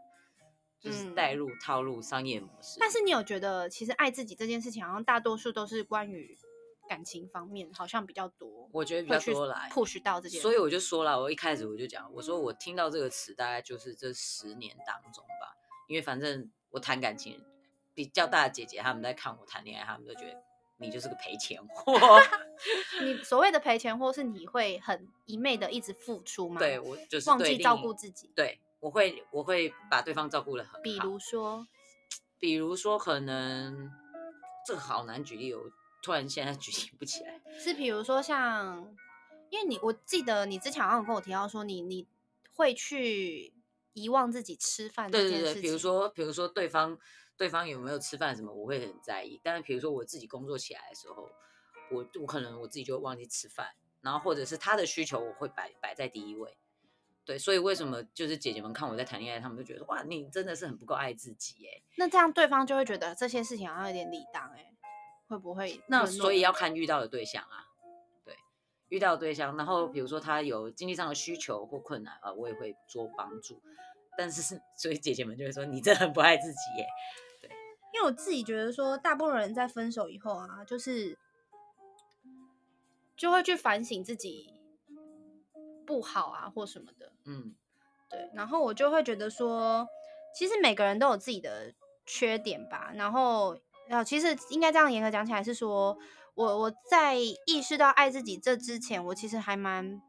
[0.82, 2.78] 就是嗯带入套路商业模式。
[2.80, 6.36] 但是你有觉得，其实爱自己这件事情，好像大多数都是关于
[6.88, 10.40] 感情方面，好像比较多，我觉得比较多来 push 到这些。
[10.40, 15.56] 所以我就说了，我一开始我就讲，我说我听到这个词，大概就是这十年当中吧，
[15.88, 17.44] 因为反正我谈感情，
[17.94, 20.42] 比较大的姐姐她们在看我谈恋爱，她们都觉得
[20.78, 21.94] 你就是个赔钱货。
[23.02, 26.60] 你所谓的赔钱，货是你会很一昧的一直付出吗？
[26.60, 28.32] 对，我就是忘记照顾自己。
[28.36, 30.80] 对，我会我会把对方照顾的很好。
[30.80, 31.68] 比如说，
[32.40, 33.92] 比如说，可能
[34.66, 35.72] 这个好难举例哦，我
[36.06, 37.42] 突然现在举行不起来。
[37.58, 38.96] 是比如说像，
[39.50, 42.08] 因为你我记得你之前好像有跟我提到说你，你
[42.54, 43.52] 会去
[43.94, 45.62] 遗忘自己吃饭这对对对。
[45.64, 46.96] 比如说，比如说对方
[47.36, 49.42] 对方有没有吃饭什么，我会很在意。
[49.42, 51.28] 但是比如说我自己工作起来的时候，
[51.90, 53.70] 我我可能我自己就会忘记吃饭，
[54.02, 56.56] 然后或者是他的需求我会摆摆在第一位。
[57.26, 61.82] 对，所以为什么就是姐姐们看我在谈恋爱，她们就觉得哇，你真的是很不够爱自己耶。
[61.96, 64.75] 那这样对方就会觉得这些事情好像有点理当哎、
[65.28, 67.66] 会不会那所以要看遇到的对象啊，
[68.24, 68.36] 对，
[68.90, 73.62] 遇到的对象，然后比如说他有经济上的需求或困难啊、呃我也会做帮助。
[74.18, 76.86] 但是是，所以姐姐们就会说你真的很不爱自己耶。
[77.42, 77.50] 对
[77.94, 81.18] 因为我自己觉得说，大部分人在分手以后啊，就是
[83.18, 84.54] 就会去反省自己
[85.86, 87.54] 不好啊或什么的，嗯，
[88.10, 88.30] 对。
[88.34, 89.86] 然后我就会觉得说，
[90.34, 91.74] 其实每个人都有自己的
[92.06, 92.92] 缺点吧。
[92.96, 93.60] 然后，
[93.90, 95.98] 呃，其实应该这样严格讲起来是说，
[96.34, 100.02] 我我在意识到爱自己这之前，我其实还蛮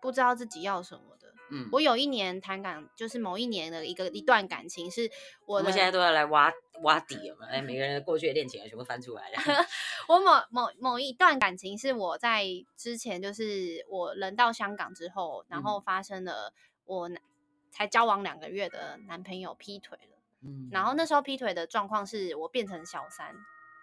[0.00, 1.32] 不知道自己要什么的。
[1.50, 5.10] 嗯，我有一年谈感，就是某一年的一个一段感情，是
[5.46, 6.50] 我的我们现在都要来挖
[6.82, 7.46] 挖底了嘛？
[7.46, 9.36] 哎，每个 人的过去的恋情啊，全部翻出来了。
[10.08, 16.52] 我某某某一段感情是我在之前，就是我人到香港之后，然后发生了
[16.86, 17.20] 我男
[17.70, 20.11] 才交往两个月的男朋友劈腿了，
[20.44, 20.68] 嗯。
[20.70, 23.34] 然后那时候劈腿的状况是我变成小三，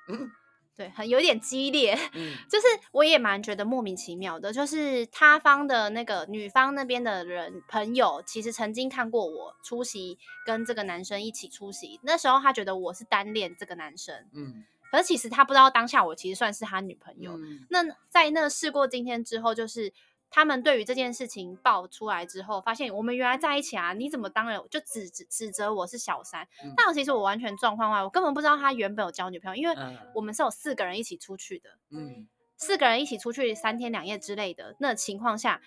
[0.08, 0.32] 嗯。
[0.76, 2.38] 对，很有点激烈，嗯。
[2.50, 14.64] 就是我也蛮觉得莫名其妙的，就是他方的那个女方那边的人朋友，其实曾经看过我出席跟这个男生一起出席，那时候他觉得我是单恋这个男生，嗯。
[14.90, 17.34] 可是其实他不知道当下我其实算是他女朋友。
[17.38, 17.66] 嗯。
[17.70, 19.92] 那在那事过今天之后，就是
[20.32, 26.48] 他们对于这件事情爆出来之后，发现我们原来在一起啊，你怎么当然就指指指责我是小三？
[26.64, 31.72] 嗯但其实我完全状况外，我根本不知道他原本有交女朋友，因为嗯我们是有四个人一起出去的。
[31.90, 32.28] 嗯
[32.62, 35.62] 四个人一起出去三天两夜之类的那情况下，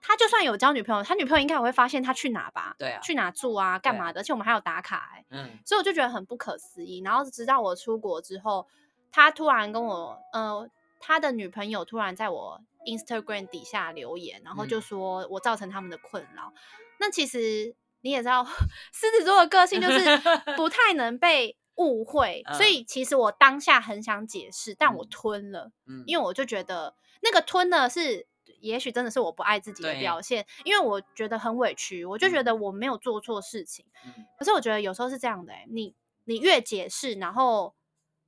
[0.00, 2.76] 他就算有交女朋友，他女朋友应该也会发现他去哪吧？
[2.78, 4.20] 对啊去哪住啊，干嘛的？
[4.20, 7.00] 而且我们还有打卡哎、嗯所以我就觉得很不可思议。
[7.00, 8.68] 然后直到我出国之后，
[9.10, 10.70] 他突然跟我，呃，
[11.06, 16.52] 他的女朋友突然在我 Instagram 底下留言，然后就嗯说我造成他们的困扰。
[16.98, 18.44] 那其实你也知道，
[18.92, 20.00] 狮子座的个性就是
[20.56, 25.70] 不太能被误会，所以其实我当下很想解释，但我嗯吞了。
[25.86, 28.26] 嗯，因为我就觉得那个吞呢是，
[28.58, 33.86] 也许真的是我不爱自己的表现，因为我觉得很委屈，我就觉嗯得我没有做错事情。
[34.04, 37.76] 嗯可是我觉得有时候是这样的、欸，你你越解释，然后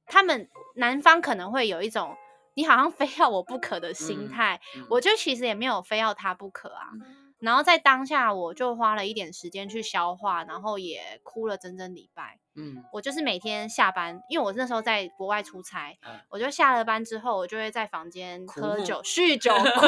[0.06, 2.16] 他们男方可能会有一种
[2.58, 6.88] 你好像非要我不可的心嗯态，嗯我就其实也没有非要他不可啊。
[6.92, 12.40] 嗯然后在当下，我就花了一点时间去消化，然后也哭了整整礼拜。
[12.56, 19.86] 嗯我就是每天下班，因为我那时候在国外出差，嗯我就下了班之后，我就会在房间喝酒、酗酒、 哭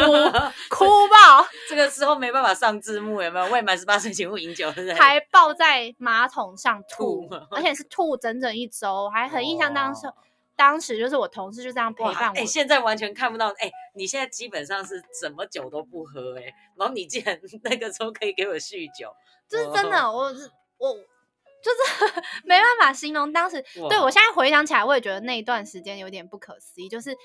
[0.76, 3.46] 哭爆，这个时候没办法上字幕，有没有？
[3.50, 4.94] 未满十八岁请勿饮酒，对不对？
[4.94, 10.14] 还抱在马桶上吐吐，而且是吐整整一周，还 很印象当时哇，
[10.60, 12.44] 当时就是我同事就这样陪伴我哎、。
[12.44, 13.48] 现在完全看不到。
[13.52, 16.42] 哎、你现在基本上是什么酒都不喝、哎，
[16.76, 19.10] 然后你竟然 那个时候可以给我酗酒，
[19.48, 23.64] 就是真的，我是我就是 没办法形容当时。
[23.88, 27.16] 对我现在回想起来，我也觉得那一段时间有点不可思议，就是。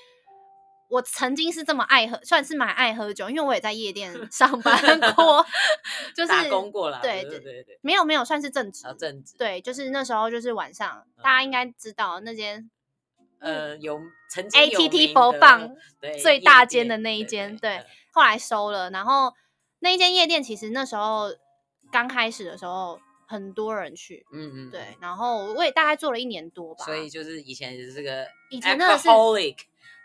[0.88, 4.80] 我曾经是这么爱喝，算是蛮爱喝酒，因为我也在夜店 上班
[5.16, 5.44] 过，
[6.14, 12.70] 就是打工过了，对对对对，没有没有算是正职正职，对，就是那时候就是晚上，嗯大家应该知道那间
[13.40, 18.90] 呃，有曾经 ATT 名佛的放对最大间的那一间，对对，后来收了。
[18.90, 19.32] 然后
[19.80, 21.28] 那一间夜店其实那时候
[21.92, 29.08] 刚开始的时候很多人去，嗯嗯，对，然后我也大概做了一年多吧，所以就是以前就是个以前真的是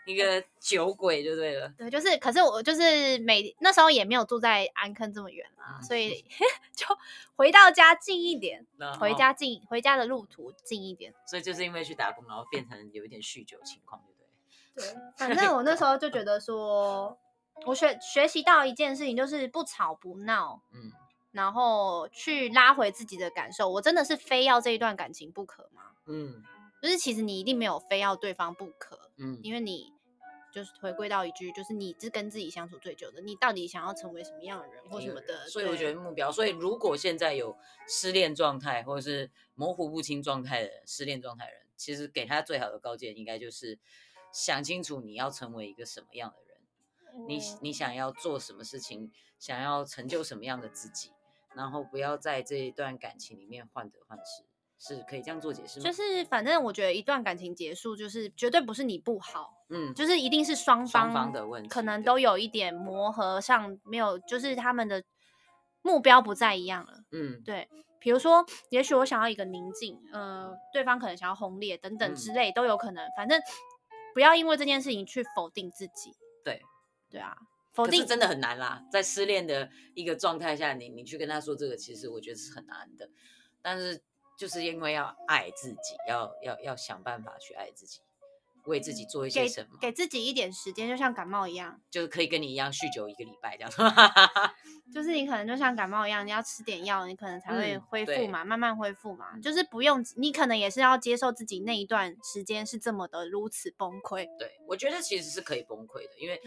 [0.04, 6.24] 一个酒鬼就对了，对，就是可是我就是每那时候也没有住在安坑这么远啦，嗯所以
[6.74, 6.86] 就
[7.36, 8.66] 回到家近一点，
[8.98, 11.14] 回家近回家的路途近一点。
[11.26, 14.92] 所以就是因为去打工，然后变成有一点酗酒情况，对不对？
[14.92, 17.16] 对，反正我那时候就觉得说，
[17.66, 20.90] 我学学习到一件事情，就是不吵不闹，嗯
[21.30, 23.66] 然后去拉回自己的感受。
[23.70, 25.92] 我真的是非要这一段感情不可吗？
[26.06, 26.42] 嗯
[26.82, 29.92] 就是其实你一定没有非要对方不可，嗯，因为你
[30.52, 35.48] 就是回归到一句，就是你是跟自己相处最久的，你到底想要成为什么样的人或什么的。
[35.48, 37.56] 所以我觉得目标，所以如果现在有
[37.88, 43.78] 失恋状态或者是模糊不清状态的人，失恋状态的人，其实给他最好的告诫，应该就是
[44.32, 47.58] 想清楚你要成为一个什么样的人，你嗯。
[47.62, 51.12] 你想要做什么事情，想要成就什么样的自己，
[51.54, 54.42] 然后不要在这一段感情里面患得患失，
[54.84, 55.84] 是可以这样做解释吗？
[55.84, 65.04] 就是反正我觉得一段感情结束，就是绝对不是你不好，嗯，就是一定是双双方方的问题，可能都有一点磨合上没有，就是他们的
[65.82, 67.04] 目标不再一样了。
[67.12, 67.68] 嗯对，
[68.00, 73.08] 比如说，也许我想要一个宁静，呃，对方可能想要轰烈等等嗯之类都有可能。
[73.16, 73.40] 反正
[74.12, 76.12] 不要因为这件事情去否定自己。
[76.42, 76.60] 对，
[77.08, 77.36] 对啊，
[77.72, 83.08] 否定真的很难啦，在失恋的一个状态下，你你去跟他说这个，其实我觉得是很难的。
[83.62, 84.02] 但是
[84.42, 88.00] 就是因为要爱自己，要要要想办法去爱自己，
[88.64, 93.72] 为自己做一些什么，给自己一点时间，就像感冒一样，就是可以跟你一样酗酒一个礼拜这样。
[94.92, 99.38] 就是你可能就像感冒一样，你要吃点药，你可能才会恢复嘛，慢慢恢复嘛。
[99.42, 104.26] 就是不用，你可能也是要接受自己那一段时间是这么的如此崩溃。
[104.38, 106.38] 对，我觉得其实是可以崩溃的，因为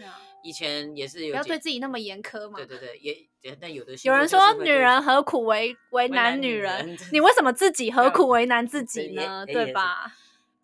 [0.42, 2.56] 以前也是不要对自己那么严苛嘛。
[2.56, 9.44] 对对对，也也但有的有人说女人何苦为为难难女女人人， 你为什么自己何苦为难自己呢？
[9.44, 10.12] 对吧？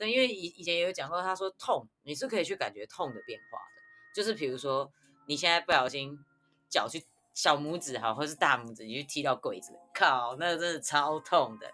[0.03, 4.93] 对，因为以以前也有讲过，他说痛你是可以去感觉痛的变化的，就是比如说
[5.29, 6.19] 你现在不小心
[6.69, 11.73] 脚去小拇指哈，或是大拇指，你去踢到柜子，靠，那真的超痛的。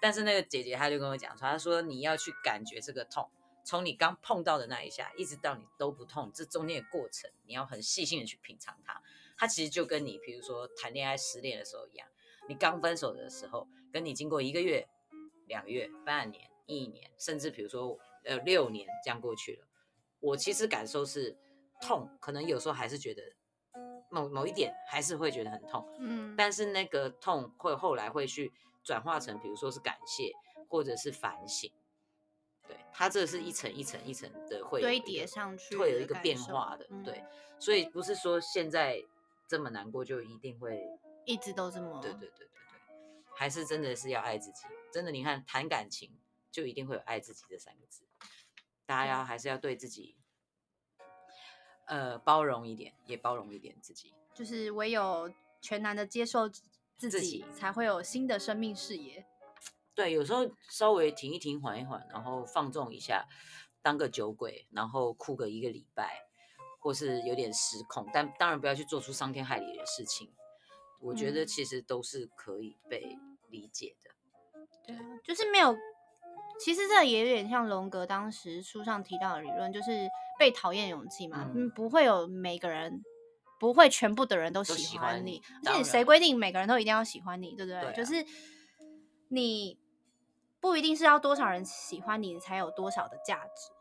[0.00, 3.28] 但是那个姐姐她就跟我讲说，她说你要去感觉这个痛，
[3.64, 9.02] 从你刚碰到的那一下，一直到你都不痛，这中间的过程，你要很细心的去品尝它。
[9.36, 12.06] 它其实就跟你，比如说谈恋爱失恋的时候一样，
[12.48, 14.86] 你刚分手的时候，跟你经过一个月、
[15.48, 19.66] 两个月、半年、一年，甚至比如说呃六年这样过去了，
[20.20, 21.36] 我其实感受是
[21.80, 23.22] 痛，可能有时候还是觉得
[24.10, 28.52] 某某一点还是会觉得很痛，嗯，但是那个痛会后来会去
[28.82, 30.32] 转化成，比如说是感谢
[30.68, 31.70] 或者是反省，
[32.66, 37.22] 对，它这是一层一层一层的会堆叠上去会有一个变化的，嗯对，
[37.58, 39.02] 所以不是说现在
[39.48, 40.80] 这么难过就一定会，
[41.24, 42.48] 一直都这么对对对对对，
[43.34, 46.10] 还是真的是要爱自己，真的你看谈感情
[46.56, 48.02] 就一定会有爱自己这三个字，
[48.86, 50.16] 大家要还是要对自己，
[51.84, 56.62] 呃，包容一点，也包容一点自己，就是唯有全然的接受自
[56.96, 59.26] 自己，才会有新的生命视野。
[59.94, 63.28] 对，有时候稍微停一停，缓一缓，然后放纵一下，
[63.82, 66.22] 当个酒鬼，然后哭个一个礼拜，
[66.80, 70.32] 或是有点失控，但当然不要去做出伤天害理的事情。
[71.02, 73.18] 我觉得嗯其实都是可以被
[73.50, 74.10] 理解的。
[74.86, 75.76] 对啊，就是没有。
[76.58, 81.44] 其实这也有点像荣格当时书上提到的理论，就是被讨厌勇气嘛。
[81.54, 83.02] 嗯嗯，不会有每个人，
[83.60, 87.80] 不会全部的人都都喜喜欢你你，而当且谁规定每个人都一定要喜欢你，对不对？
[87.80, 88.24] 对啊就是
[89.28, 89.78] 你
[90.60, 93.72] 不一定是要多少人喜欢你，你才有多少的价值。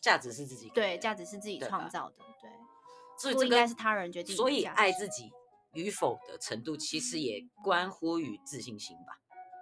[0.00, 2.50] 价值是自己对，价值是自己创造的，对，
[3.18, 5.30] 所以这个不应该是他人决定所以爱自己
[5.72, 9.18] 与否的程度，其实也关乎于自信心吧。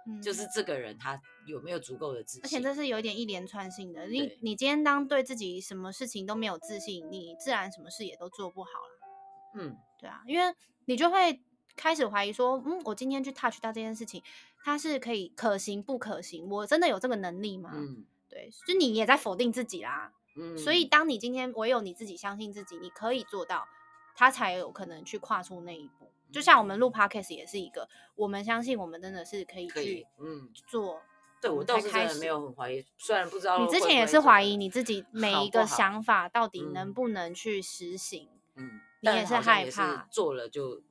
[0.07, 4.07] 嗯就是这个人他有没有足够的自信，而且这是有一点一连串性的。
[4.07, 9.59] 你你今天当对自己什么事情都没有自信，你自然什么事也都做不好了。
[9.59, 11.41] 嗯，对啊，因为你就会
[11.75, 14.23] 开始怀疑说，嗯，我今天去 touch 到这件事情，
[14.63, 16.47] 它是可以可行不可行？
[16.49, 17.71] 我真的有这个能力吗？
[17.73, 20.13] 嗯对，就你也在否定自己啦。
[20.37, 23.67] 嗯，所以当你今天唯有你自己相信自己，你可以做到，
[24.15, 26.11] 他才有可能去跨出那一步。
[26.31, 31.01] 就像我们录 podcast 也是一个，我们相信我们真的是可以可以去，嗯，做。
[31.39, 40.81] 对我们倒是真的没有很怀疑，虽然不知道你之前也是怀疑你自己每一个想法到底能嗯不能去实行，嗯，你也是害怕做了就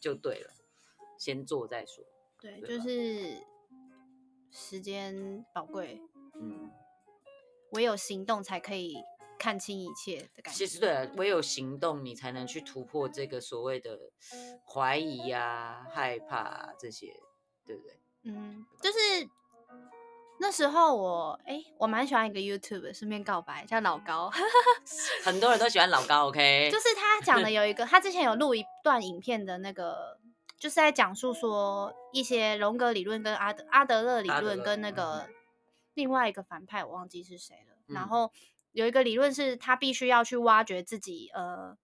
[0.00, 0.50] 就对了，
[1.18, 2.02] 先做再说。
[2.40, 3.46] 对，对就是
[4.50, 6.00] 时间宝贵，
[6.34, 6.70] 嗯，
[7.72, 8.96] 唯有行动才可以
[9.40, 10.58] 看清一切的感觉。
[10.58, 13.98] 其实对啊，唯有行动，你才能去突破这个所谓的
[14.66, 17.16] 怀疑呀、害怕啊这些，
[17.64, 17.98] 对不对？
[18.24, 18.98] 嗯，就是
[20.38, 24.30] 那时候我哎、我蛮喜欢一个 YouTube，的顺便告白，叫老高，
[25.24, 26.68] 很多人都喜欢老高，OK？
[26.70, 30.18] 就是他讲的有一个， 他之前有录一段影片的那个，
[30.58, 35.26] 就是在讲述说一些荣格理论跟阿德阿德勒理论跟那个
[35.94, 38.32] 另外一个反派我忘记是谁了，然嗯后
[38.72, 41.76] 有一个理论是他必须要去挖掘自己呃。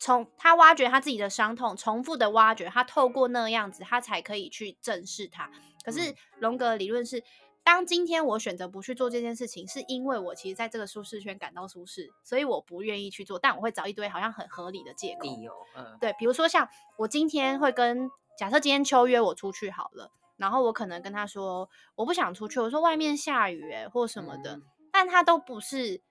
[0.00, 5.50] 从他挖掘他自己的伤痛，重复的挖掘，他透过那样子，他才可以去正视他。
[5.84, 7.22] 可是嗯荣格的理论是，
[7.62, 15.20] 当今天我选择不去做这件事情，是因为我其实在这个舒适圈感到舒适，所以我不愿意去做，但我会找一堆好像很合理的借口。
[15.22, 26.02] 理由，嗯，对，比如说像我今天会跟假设今天秋约我出去好了，然后我可能跟他说我不想出去，我说外面下雨哎、或什么的，嗯但他都不是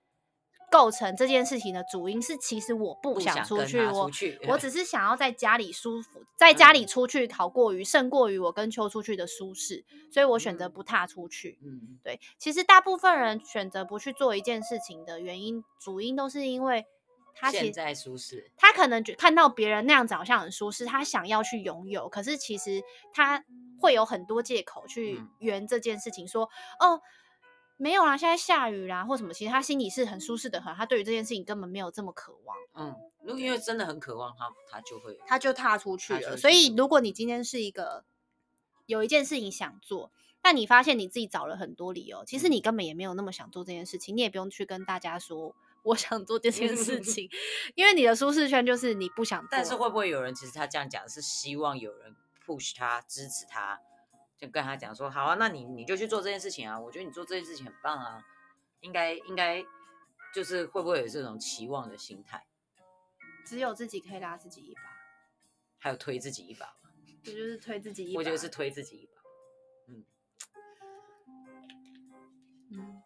[0.70, 6.88] 构成这件事情的主因，是其实我不不想出去，我出去我只是想要在家里舒服，在家里嗯。
[6.88, 11.58] 出去好过于胜过于我跟秋出去的舒适，所以我选择嗯不踏出去。
[11.64, 16.86] 嗯，对，其实大部分人选择不去做一件事情的原因，主因都是因为
[17.34, 22.82] 他现在舒适，他可能觉看到别人那样子好像很舒适，他想要去拥有，可是其实
[23.14, 23.46] 他
[23.80, 25.30] 会有很多借口去嗯。
[25.40, 27.02] 圆这件事情，说哦
[27.78, 36.36] 没有啦，现在下雨啦或什么，其实他心里是很舒适的很，他对于这件事情根本没有这么渴望，嗯，如果因为真的很渴望他，他就会，他就踏出去了。
[36.36, 38.04] 去所以如果你今天是一个
[38.88, 40.12] 有一件事情想做，
[40.42, 47.30] 但你发现你自己找了很多理由，其实嗯你根本也没有那么想做这件事情，你也不用去跟大家说我想做这件事 情，
[47.76, 49.50] 因为你的舒适圈就是你不想做。
[49.52, 53.80] 但是会不会有人其实他这样讲是希望有人 push 他支持他，
[54.38, 58.24] 就跟他讲说好啊，那你你就去做这件事情啊，我觉得你做这件事情很棒啊，
[58.82, 59.66] 应该应该
[60.34, 62.46] 就是会不会有这种期望的心态，
[63.46, 64.82] 只有自己可以拉自己一把，
[65.80, 66.92] 还有推自己一把嘛，
[67.24, 68.20] 这就是推自己一把。
[68.20, 69.22] 我觉得是推自己一把，
[69.88, 70.06] 嗯。
[72.70, 73.02] 嗯，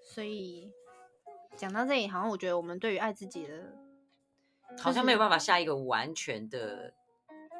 [0.00, 0.72] 所以
[1.56, 3.74] 讲到这里，好像我觉得我们对于爱自己的
[4.78, 6.94] 好像没有办法下一个完全的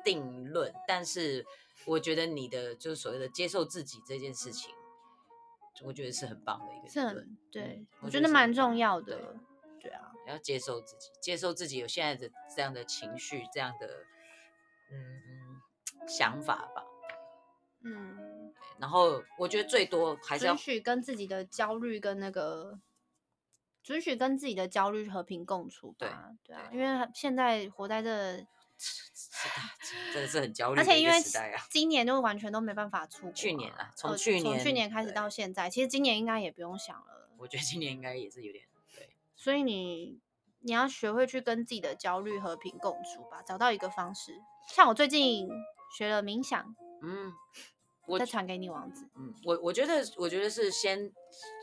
[0.05, 1.45] 定论，但是
[1.87, 4.75] 我觉得你的就是所谓的接受自己这件事情，
[5.85, 7.37] 我觉得是很棒的一个是理论很。
[7.51, 9.37] 对嗯，我觉得蛮重要的。
[9.81, 14.05] 对啊，要接受自己，接受自己有现在的这样的情绪，这样的
[14.93, 16.85] 嗯嗯想法吧。
[17.85, 22.79] 嗯，然后我觉得最多还是要跟自己的焦虑跟那个，
[23.83, 26.31] 准许跟自己的焦虑和平共处吧。
[26.45, 28.47] 对啊，因为现在活在这，
[30.13, 31.15] 真的是很焦虑而且因为。
[31.71, 33.33] 今年就完全都没办法出国啊。
[33.35, 37.29] 去年啊从呃去从去年年开始到现在，其实今年应该也不用想了。
[37.39, 38.65] 我觉得今年应该也是有点
[38.95, 40.21] 对，所以你
[40.61, 44.41] 你要学会去跟自己的焦虑和平共处吧，找到一个方式。
[44.69, 45.49] 像我最近
[45.97, 47.33] 学了冥想，嗯，
[48.07, 49.09] 我再传给你王子。
[49.17, 51.13] 嗯，我我觉得，我觉得是先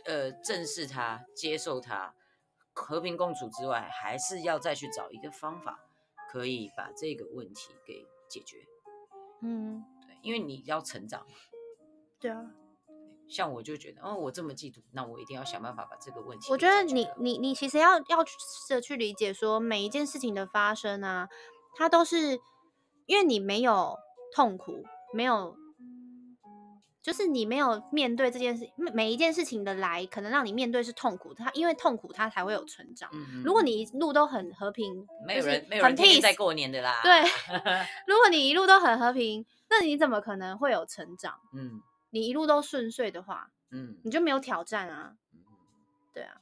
[0.03, 2.13] 呃正视它，接受它，
[2.73, 5.79] 和平共处之外，还是要再去找一个方法，
[6.31, 8.57] 可以把这个问题给解决。
[9.41, 11.33] 嗯，对，因为你要成长嘛。
[12.19, 12.51] 对啊，
[13.27, 21.29] 像我就觉得，哦，我这么嫉妒，那我一定要想办法把这个问题我觉得你你你其实要要试着去理解说，每一件事情的发生啊，
[21.75, 22.39] 它都是
[23.07, 23.97] 因为你没有
[24.33, 25.55] 痛苦，没有。
[27.01, 33.09] 就是你没有面对这件事，每每一件事情的来，可能让你面对是痛苦，它因为痛苦，它才会有成长。
[33.13, 37.21] 嗯，如果嗯你一路都很和平，就是没有人没有人天天在过年的啦，对，
[38.05, 41.39] 如果你一路都很和平，那你怎么可能会有成长？
[41.53, 41.81] 嗯
[42.11, 45.13] 你一路都顺遂的话，嗯你就没有挑战啊。
[45.33, 45.39] 嗯。
[46.13, 46.35] 对啊，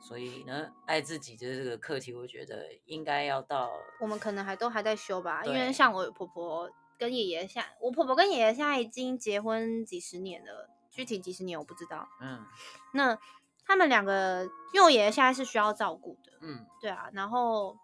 [0.00, 12.08] 所以呢，爱自己的这个课题，我觉得应该要到我们可能还都还在修吧，因为像我婆婆跟爷爷现在，我婆婆跟爷爷现在已经结婚几十年了，具体几十年我不知道。
[12.20, 12.44] 嗯。
[12.92, 13.18] 那
[13.64, 14.44] 他们两个，
[14.74, 16.66] 因为我爷爷现在是需要照顾的，嗯。
[16.80, 17.76] 对啊，然后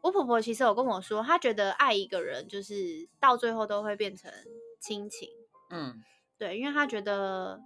[0.00, 4.32] 我婆婆其实有跟我说，她觉得爱一个人就是到最后都会变成
[4.80, 5.28] 亲情，
[5.70, 6.02] 嗯。
[6.36, 7.60] 对，因为她觉得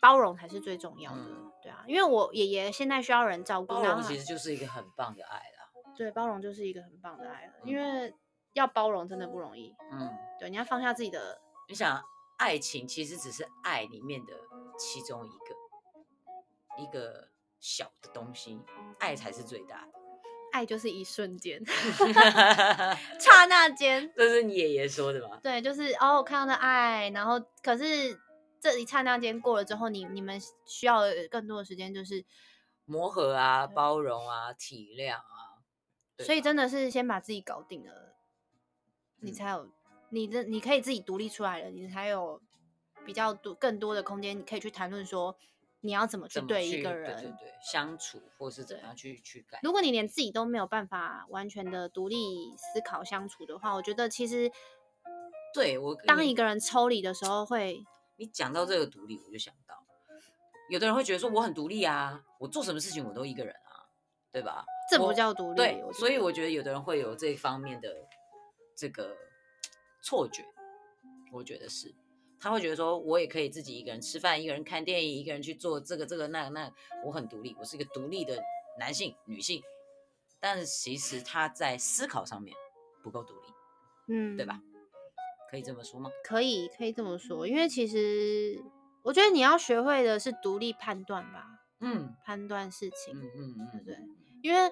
[0.00, 5.70] 包容才是最重要的，嗯对啊，因为我爷爷现在需要人照顾，包容其实就是一个很棒的爱啦。
[5.96, 8.14] 对包容就是一个很棒的爱了，因为
[8.52, 12.02] 要包容真的不容易，嗯，对，你要放下自己的，你想，
[12.38, 14.32] 爱情其实只是爱里面的
[14.78, 17.28] 其中一个一个
[17.60, 18.60] 小的东西，
[18.98, 19.98] 爱才是最大的。
[20.50, 21.74] 爱就是一瞬间， 这
[23.20, 25.38] 刹那间，这是你爷爷说的吗？
[25.42, 28.18] 对，就是哦，我看到的爱，然后可是
[28.58, 32.24] 这一刹那间过了之后，你你们需要的更多的时间，就是，
[32.86, 35.60] 磨合啊，包容啊，体谅啊，
[36.16, 38.07] 对所以真的是先把自己搞定了，
[39.20, 39.68] 你嗯才有
[40.10, 42.40] 你的你可以自己独立出来了，你才有
[43.04, 45.36] 比较多更多的空间，你可以去谈论说
[45.80, 47.16] 你要怎么去对一个人。
[47.16, 49.58] 对对相处，或是怎么样去去改。
[49.62, 54.50] 如果你连自己都没有办法完全的独立思考相处的话，我觉得其实
[55.52, 57.84] 对我当一个人抽离的时候会，
[58.16, 59.84] 你讲到这个独立，我就想到，
[60.68, 63.88] 有的人会觉得说我很独立啊，我做什么事情我都一个人啊，
[64.30, 64.64] 对吧？
[64.90, 65.56] 这不叫独立。
[65.56, 67.94] 对所以我觉得有的人会有这方面的
[68.78, 69.16] 这个
[70.00, 70.44] 错觉，
[71.32, 71.92] 我觉得是，
[72.38, 76.72] 他会觉得说我也可以自己一个人吃饭，一个人看电影，一个人去做这个这个那个那，
[77.04, 78.40] 我很独立，我是一个独立的
[78.78, 79.60] 男性女性，
[80.38, 82.56] 但其实他在思考上面
[83.02, 83.48] 不够独立，
[84.06, 84.62] 嗯，对吧？
[85.50, 86.08] 可以这么说吗？
[86.22, 88.62] 可以，可以这么说，因为其实
[89.02, 91.44] 我觉得你要学会的是独立判断吧，
[91.80, 94.70] 嗯判断事情，嗯嗯嗯，对不对嗯因为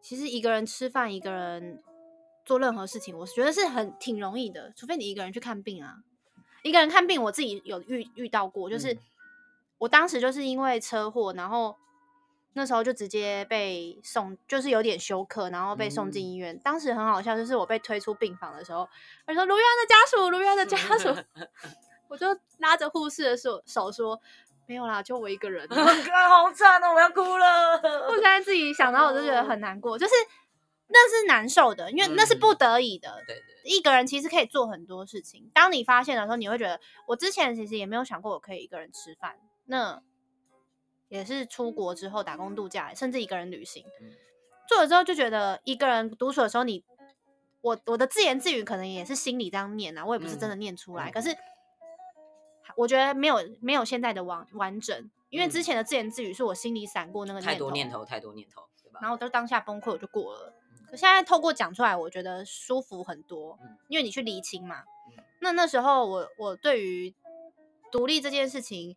[0.00, 1.82] 其实一个人吃饭，一个人
[2.44, 5.96] 做任何事情，我觉得是很挺容易的，除非你一个人去看病啊。
[6.62, 8.98] 一个人看病，我自己有遇遇到过，就是、嗯
[9.78, 11.76] 我当时就是因为车祸，然后
[12.54, 16.58] 那时候就直接被送，就是有点休克，然后被送进嗯医院。
[16.60, 18.88] 当时很好笑，就是我被推出病房的时候，
[19.26, 21.14] 他说卢渊的家属，卢渊的家属，
[22.08, 22.26] 我就
[22.58, 24.18] 拉着护士的手手说。
[24.66, 25.68] 没有啦，就我一个人。
[25.70, 27.78] 啊，好惨哦，我要哭了。
[28.08, 30.14] 我现在自己想到，我就觉得很难过，就是
[30.86, 33.22] 那是难受的，因为那是不得已的。
[33.26, 35.50] 对对，一个人其实可以做很多事情。
[35.54, 39.36] 当你发现的时候，你会觉得，我之前其实也没有想过我可以一个人吃饭。
[39.66, 40.02] 那
[41.08, 44.12] 也是出国之后打工度假，甚至一个人旅行嗯，
[44.68, 46.84] 做了之后就觉得一个人独处的时候你，
[47.62, 51.10] 我我的自言自语可能也是心里这样念啊，我也不是真的念出来。
[51.10, 51.34] 嗯可是
[52.76, 58.98] 我觉得没有没有现在的完完整，因为之嗯前的自言自语是我心里闪过那个太念头，多念头，太多念头，对吧？
[59.00, 60.52] 然后就当下崩溃，我就过了。
[60.96, 64.80] 现在透过讲出来，我觉得舒服很多，嗯因为你去厘清嘛。
[64.80, 67.14] 嗯那那时候我我对于
[67.92, 68.96] 独立这件事情，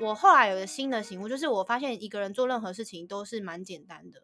[0.00, 4.22] 我后来有个新的醒悟，就是我发现一个人做任何事情都是蛮简单的，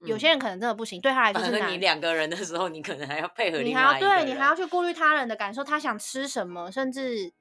[0.00, 1.72] 有些人可能真的不行，对他来说反正是难。
[1.72, 4.00] 你两个人的时候，你可能还要配合你还要。
[4.00, 7.32] 对你还要去顾虑他人的感受，他想吃什么，甚至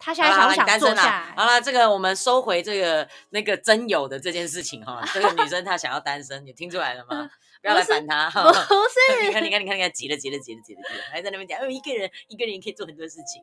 [0.00, 1.34] 他现在想不想坐下来。
[1.36, 5.02] 好了，这个我们收回这个那个真有的这件事情哈。
[5.12, 7.30] 这个女生她想要单身，你听出来了吗？
[7.60, 8.30] 不要来烦她。
[8.30, 13.42] 哈 不是，你看，你看，你看，你看，急了，急了，急了，急了，急了，还在那边讲，哦，一个人，一个人也可以做很多事情。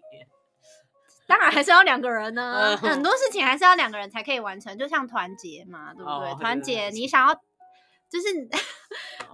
[1.27, 6.31] 当然还是要两个人呢，嗯很多事情还是要两个人才可以完成，就像团结嘛，对不对？
[6.31, 8.27] 哦团结，你想要，就是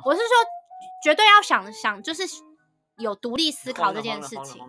[0.03, 0.27] 我是说，
[1.03, 2.23] 绝对要想想，就是
[2.97, 4.61] 有独立思考这件事情，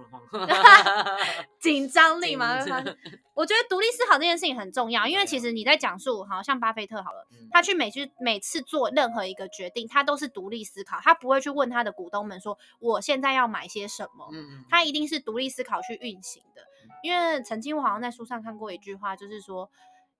[1.61, 2.61] 紧张力嘛。
[2.63, 2.99] 紧会发现
[3.35, 16.63] 我觉得独立思考这件事情很重要，因为其实你在讲述，好像巴菲特好了，嗯他去每去每次做任何一个决定，他都是独立思考，他不会去问他的股东们说我现在要买些什么，嗯嗯，他一定是独立思考去运行的。
[17.03, 19.71] 因为曾经我好像在书上看过一句话，就是说，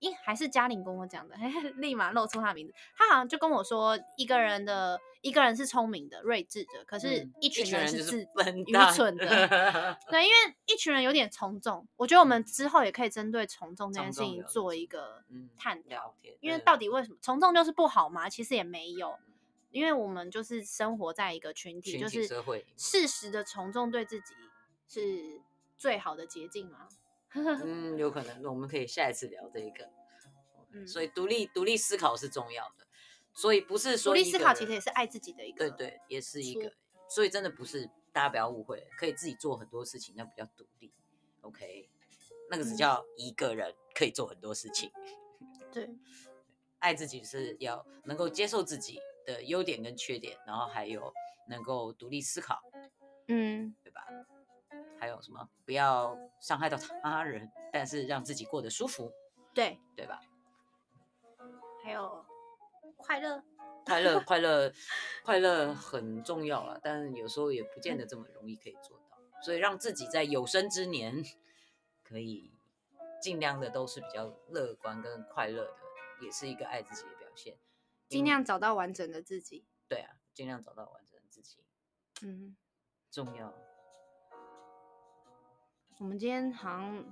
[0.05, 2.75] 因还是嘉玲跟我讲的，嘿嘿，立马露出他的名字。
[2.95, 9.27] 他好像就跟我说，一个人的一个人是聪明的、睿智的，可是嗯一群人是人自愚蠢的。
[10.11, 15.89] 对，因为一群人有点从众，我觉得我们之后也可以针对从众这件事情做一个嗯探讨。
[15.89, 18.29] 聊，因为到底为什么从众就是不好吗？
[18.29, 19.19] 其实也没有，
[19.71, 24.35] 因为我们就是生活在一个群体，群就是体社会适时的从众对自己
[24.87, 25.41] 是
[25.79, 26.89] 最好的捷径嘛。
[27.65, 29.85] 嗯，有可能，我们可以下一次聊这一个。
[30.77, 32.85] 嗯所以独立独立思考是重要的，
[33.33, 36.73] 所以不是说独立思考其实也是爱自己的一个，对对，也是一个，
[37.09, 40.93] 所以真的不是大家不要误会，可以自己做很多事情，那比较独立。
[41.43, 41.89] OK，
[42.51, 44.91] 那个只嗯叫一个人可以做很多事情。
[45.73, 45.89] 对，
[46.81, 51.13] 爱自己是要能够接受自己的优点跟缺点，然后还有
[51.49, 52.61] 能够独立思考，
[53.29, 54.05] 嗯，对吧？
[54.99, 55.49] 还有什么？
[55.65, 59.13] 不要伤害到他人，但是让自己过得舒服，
[59.55, 60.21] 对，对吧？
[61.83, 62.25] 还有
[62.97, 63.43] 快乐，
[63.85, 64.73] 快乐， 快乐，
[65.23, 69.19] 快乐很重要了，但是有时候也不见得这么容易可以做到。
[69.43, 71.23] 所以让自己在有生之年
[72.03, 72.51] 可以
[73.21, 75.77] 尽量的都是比较乐观跟快乐的，
[76.25, 77.59] 也是一个爱自己的表现。
[78.09, 79.67] 尽量找到完整的自己。
[79.87, 81.59] 对啊，尽量找到完整的自己，
[82.23, 82.57] 嗯，
[83.11, 83.53] 重要。
[85.99, 87.05] 我们今天好像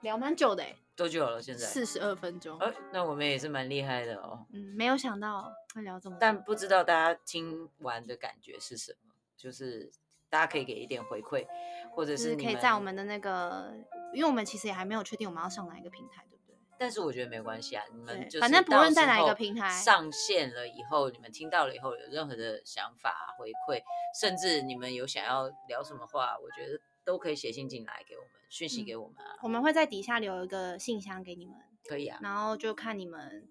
[0.00, 1.42] 聊蛮久的欸，多久了？
[1.42, 1.66] 现在？
[1.66, 2.58] 四十二分钟。
[2.58, 4.46] 哎，那我们也是蛮厉害的哦。
[4.50, 9.12] 嗯，没有想到会聊这么多，但不知道大家听完的感觉是什么？
[9.36, 9.90] 就是
[10.30, 11.46] 大家可以给一点回馈，
[11.94, 13.74] 或者是是可以在我们的那个，
[14.14, 16.56] 因为我们其实也还没有确定我们要上哪一个平台，对不对？
[16.78, 23.82] 但是我觉得没关系啊，你们就是反正不论在哪一个平台上线了以后，你们听到了以后有任何的想法回馈，
[24.18, 31.54] 甚至你们有想要聊什么话，我觉得都可以写信进来给我们，讯息嗯给我们啊，我们会在底下留一个信箱给你们，
[31.88, 32.18] 可以啊。
[32.22, 33.48] 然后就看你们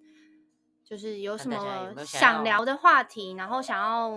[0.86, 4.10] 就是有什看大家有么没有想要想聊的话题，然后想要，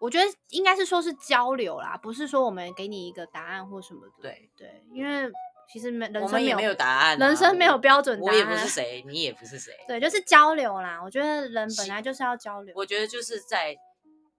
[0.00, 4.12] 我觉得应该是说是交流啦，不是说我们给你一个答案或什么的。
[4.20, 5.30] 对对，因为
[5.72, 9.72] 其实没人我生没有们也没有答案啊、人生没有标准答案，我也不是谁，你也不是谁。
[9.86, 11.00] 对，就是交流啦。
[11.00, 12.74] 我觉得人本来就是要交流。
[12.76, 13.76] 我觉得就是在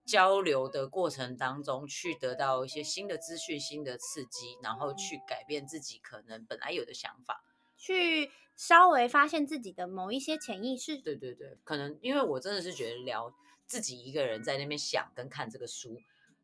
[0.05, 7.43] 交流的过程当中，去得到一些新的资讯、新的刺激，然后去改变自己可能本来有的想法。
[7.77, 10.97] 去稍微发现自己的某一些潜意识。
[10.97, 13.33] 对对对，可能因为我真的是觉得聊
[13.65, 15.99] 自己一个人在那边想跟看这个书，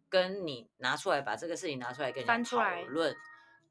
[0.09, 3.15] 跟你拿出来把这个事情拿出来跟人家讨论，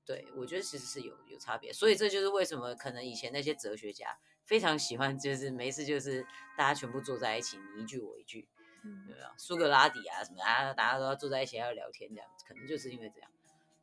[0.06, 1.72] 对我觉得其实是有有差别。
[1.72, 6.24] 所以这就是为什么可能以前那些哲学家非常喜欢，就是没事就是
[6.56, 8.57] 大家全部坐在一起，你一句我一句，嗯
[9.06, 13.30] 对啊，苏格拉底啊什么啊，大家都要坐在一起要聊天这样，可能就是因为这样，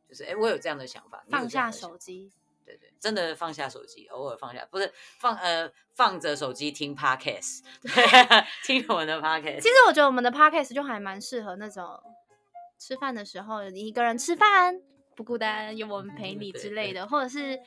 [0.07, 2.31] 就是哎，我有这样的想法，放下手机，
[2.65, 7.91] 对对，真的放下手机，偶尔放下，不是放呃放着手机听 podcast，对，
[8.63, 9.61] 听我们的 podcast。
[9.61, 12.01] 其实我觉得我们的 podcast 就还蛮适合那种
[12.77, 14.81] 吃饭的时候，你一个人吃饭
[15.15, 17.61] 不孤单，有我们陪你之类对的，或者是你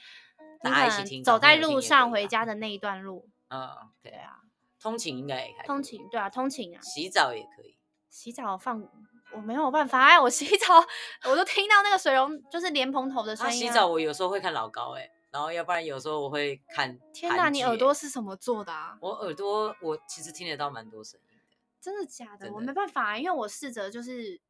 [0.63, 3.71] 大家一起听走在路上回家的那一段路，嗯，
[4.03, 4.41] 对对，啊，
[4.81, 7.77] 通勤应该也还可以通勤，对啊，通勤啊，洗澡也可以。
[8.09, 8.83] 洗澡放。
[9.31, 10.83] 我没有办法，哎，我洗澡，
[11.29, 13.87] 我都听到那个水龙就是莲蓬头的声啊，音、洗澡。
[13.87, 16.99] 我有时候会看老高哎、然后要不然有时候我会看。
[17.13, 17.93] 天哪，你耳朵？
[17.93, 18.97] 是什么做的啊？
[19.03, 21.45] 我耳朵我其实听得到蛮多声音的。
[21.79, 22.51] 真的假的？
[22.51, 24.41] 我没办法、啊因为我试着就是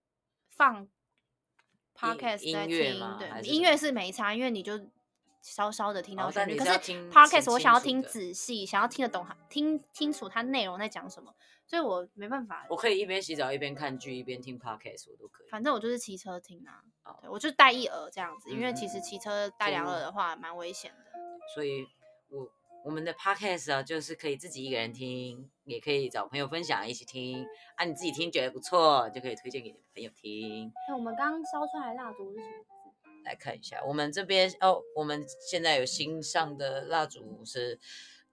[0.54, 0.86] 放
[1.96, 4.78] podcast 音在听，乐吗对，还是什么音乐是没差，因为你就
[5.54, 6.56] 稍稍的听到旋律。
[6.56, 11.34] 可是你是要听 podcast 我想要听仔细，想要听得懂它，听清楚它内容在讲什么，
[11.66, 12.66] 所以我没办法。
[12.68, 15.48] 我可以一边洗澡一边看剧一边听 podcast，我都可以。
[15.48, 21.18] 反正我就是骑车听啊，哦对我就戴一耳这样子，因为嗯其实骑车戴两耳的话蛮危险的。
[21.54, 21.86] 所以
[22.28, 22.46] 我
[22.84, 27.44] 我们的 podcast 啊，就是可以自己一个人听，也可以找朋友分享一起听
[27.76, 27.84] 啊。
[27.84, 30.72] 你自己听觉得不错，就可以推荐给你的朋友听。
[30.88, 32.77] 那我们刚刚烧出来的蜡烛是什么字？
[33.28, 37.78] 来看一下，我们这边哦，我们现在有新上的蜡烛是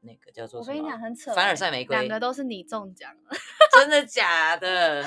[0.02, 0.78] 那个叫做什么？
[0.78, 3.38] 我跟你讲，很扯欸，凡尔赛玫瑰，两个都是你中奖了，
[3.78, 5.06] 真的 假的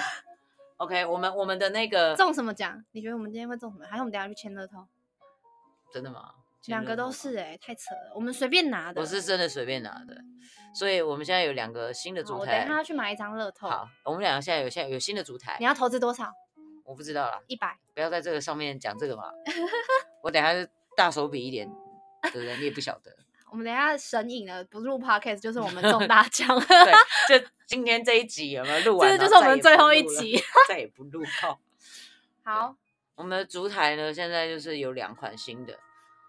[0.76, 2.84] ？OK，我们我们的那个中什么奖？
[2.93, 3.86] 你觉得我们今天会中什么？
[3.86, 4.86] 还是我们等下去签乐透？
[5.93, 6.34] 真的吗？
[6.66, 9.01] 两个都是哎、太扯了，我们随便拿的。
[9.01, 10.14] 我是真的随便拿的，
[10.74, 12.68] 所以我们现在有两个新的烛台我等。
[12.68, 13.68] 下要去买一张乐透。
[13.70, 16.30] 好，我们两个现在有现在有新的烛台你，要投资多少？
[16.89, 17.76] 我不知道啦，一百。
[17.95, 19.30] 不要在这个上面讲这个嘛。
[20.24, 20.66] 我等下就
[20.97, 21.68] 大手笔一点，
[22.22, 22.57] 对不对？
[22.57, 23.14] 你也不晓得。
[23.53, 26.49] 我们等一下神隐了，不录 podcast 就是我们中 大奖。
[26.59, 29.11] 对，就今天这一集有没有录完？
[29.11, 30.43] 这就是我们最后一集。
[30.66, 31.59] 再也不录了。
[32.43, 32.74] 好，
[33.14, 35.78] 我们的烛台呢，现在就是有两款新的，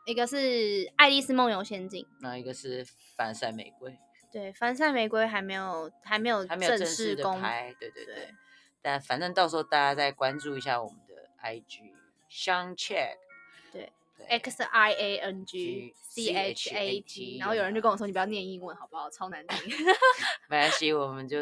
[0.06, 0.38] 一个是
[0.98, 2.86] 《爱丽丝梦游仙境》，那一个是
[3.16, 3.98] 凡赛玫瑰，
[4.30, 8.16] 对，凡赛玫瑰还没有还没有还没有正式公开，对对对。
[8.16, 8.36] 对
[8.82, 11.92] 但反正到时候大家再关注一下我们的 IG
[12.30, 19.10] Shang Check，X I A N G C H A T，然后有人就跟我说你不要念英文好不好？
[19.10, 19.76] 超难听。
[20.50, 21.38] 没关系，我们就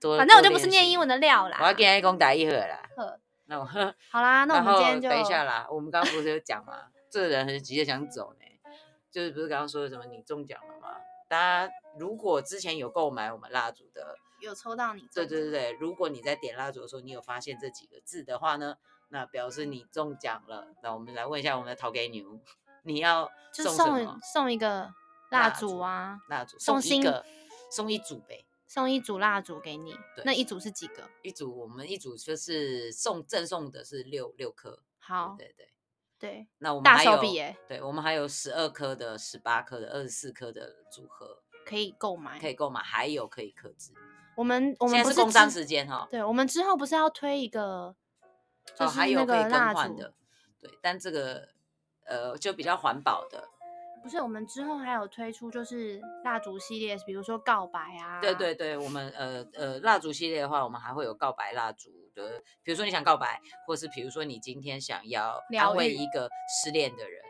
[0.00, 0.16] 多。
[0.18, 1.58] 反正我就不是念英文的料啦。
[1.60, 2.82] 我要跟你讲打一盒啦。
[2.96, 8.46] 呵那我好啦，那我们今天就等一下啦，我们刚刚不是有讲吗，这个人很急着想走呢，
[9.10, 10.96] 就是不是刚刚说的什么你中奖了吗？
[11.28, 14.16] 大家如果之前有购买我们蜡烛的，
[14.46, 18.76] 有抽到你对对对对，如果你在点蜡烛的时候，你有发现这几个字的话呢，
[19.08, 20.68] 那表示你中奖了。
[20.82, 22.40] 那我们来问一下我们的陶给牛，
[22.82, 24.92] 你要就送送送一个
[25.30, 26.58] 蜡烛啊，蜡烛？
[26.58, 27.24] 送一个，
[27.70, 28.44] 送一组呗。
[28.66, 30.24] 送一组蜡烛给你对。
[30.24, 31.08] 那一组是几个？
[31.22, 35.68] 一组我们一组就是送赠送的是六六颗，好，对对对。
[36.18, 42.38] 对，那我们大还有手笔耶，对，我们还有十二颗的、十八颗的、二十四颗的组合可以购买。
[42.38, 43.92] 可以购买，还有可以克制。
[44.34, 47.94] 我们我们现不是在是工商时间哈，对，我们之后不是要推一个，
[48.74, 50.14] 就还有可以那个蜡烛，更换的，
[50.58, 51.48] 对，但这个
[52.06, 53.46] 呃就比较环保的，
[54.02, 67.22] 不是我们之后还有推出就是蜡烛系列，比如说告白啊，对对对，我们呃呃蜡烛系列的话，我们还会有告白蜡烛的，比如说你想告白，或是比如说你今天想要疗安慰一个失恋的人，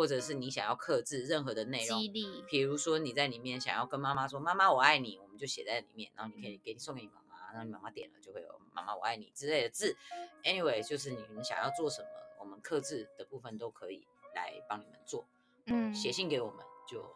[0.00, 9.94] 或者是你想要克制任何的内容激，励，比如说你在里面想要跟妈妈说“妈妈我爱你”，我们就写在里面，然后你可以嗯给你送给你妈妈，然后你妈妈点了就会有“妈妈我爱你”之类的字。
[10.42, 15.26] Anyway，就是你们想要做什么，我们克制的部分都可以来帮你们做。
[15.66, 17.14] 嗯，写信给我们就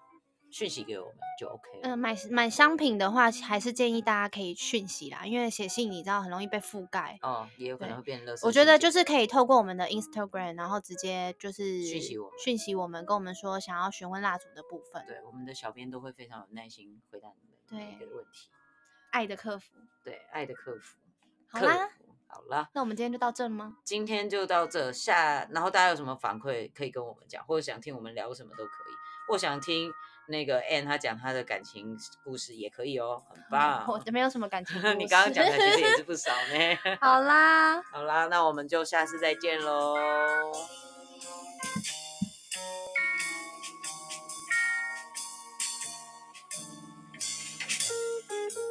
[0.55, 1.91] 讯息给我们就 OK 嗯。
[1.91, 7.19] 呃，买买商品的话，还是建议大家可以讯息啦，因为写信你知道很容易被覆盖。
[7.23, 15.05] 哦，也有可能对会变垃圾我觉得就是可以透过我们的 Instagram，然后直接就是讯息我们讯息我们，跟我们说想要询问蜡烛的部分。
[15.09, 18.49] 对我们的小编都会非常有耐心回答你们对个问题。
[19.11, 19.73] 爱的客服。
[20.05, 20.99] 对，爱的客服，
[21.51, 22.71] 客好啦，服，好啦。
[22.75, 23.77] 那我们今天就到这了吗？
[23.83, 28.95] 今天就到这下，然后大家有什么反馈可以跟我们讲，或者想听我们聊什么都可以，
[29.27, 29.91] 或想听
[30.29, 33.85] 那个 Anne 她讲她的感情故事也可以哦，很棒。
[33.89, 34.95] 我没有什么感情故事。
[34.95, 36.97] 你刚刚讲的其实也是 不少呢。
[37.01, 39.97] 好啦，好啦，那我们就下次再见喽。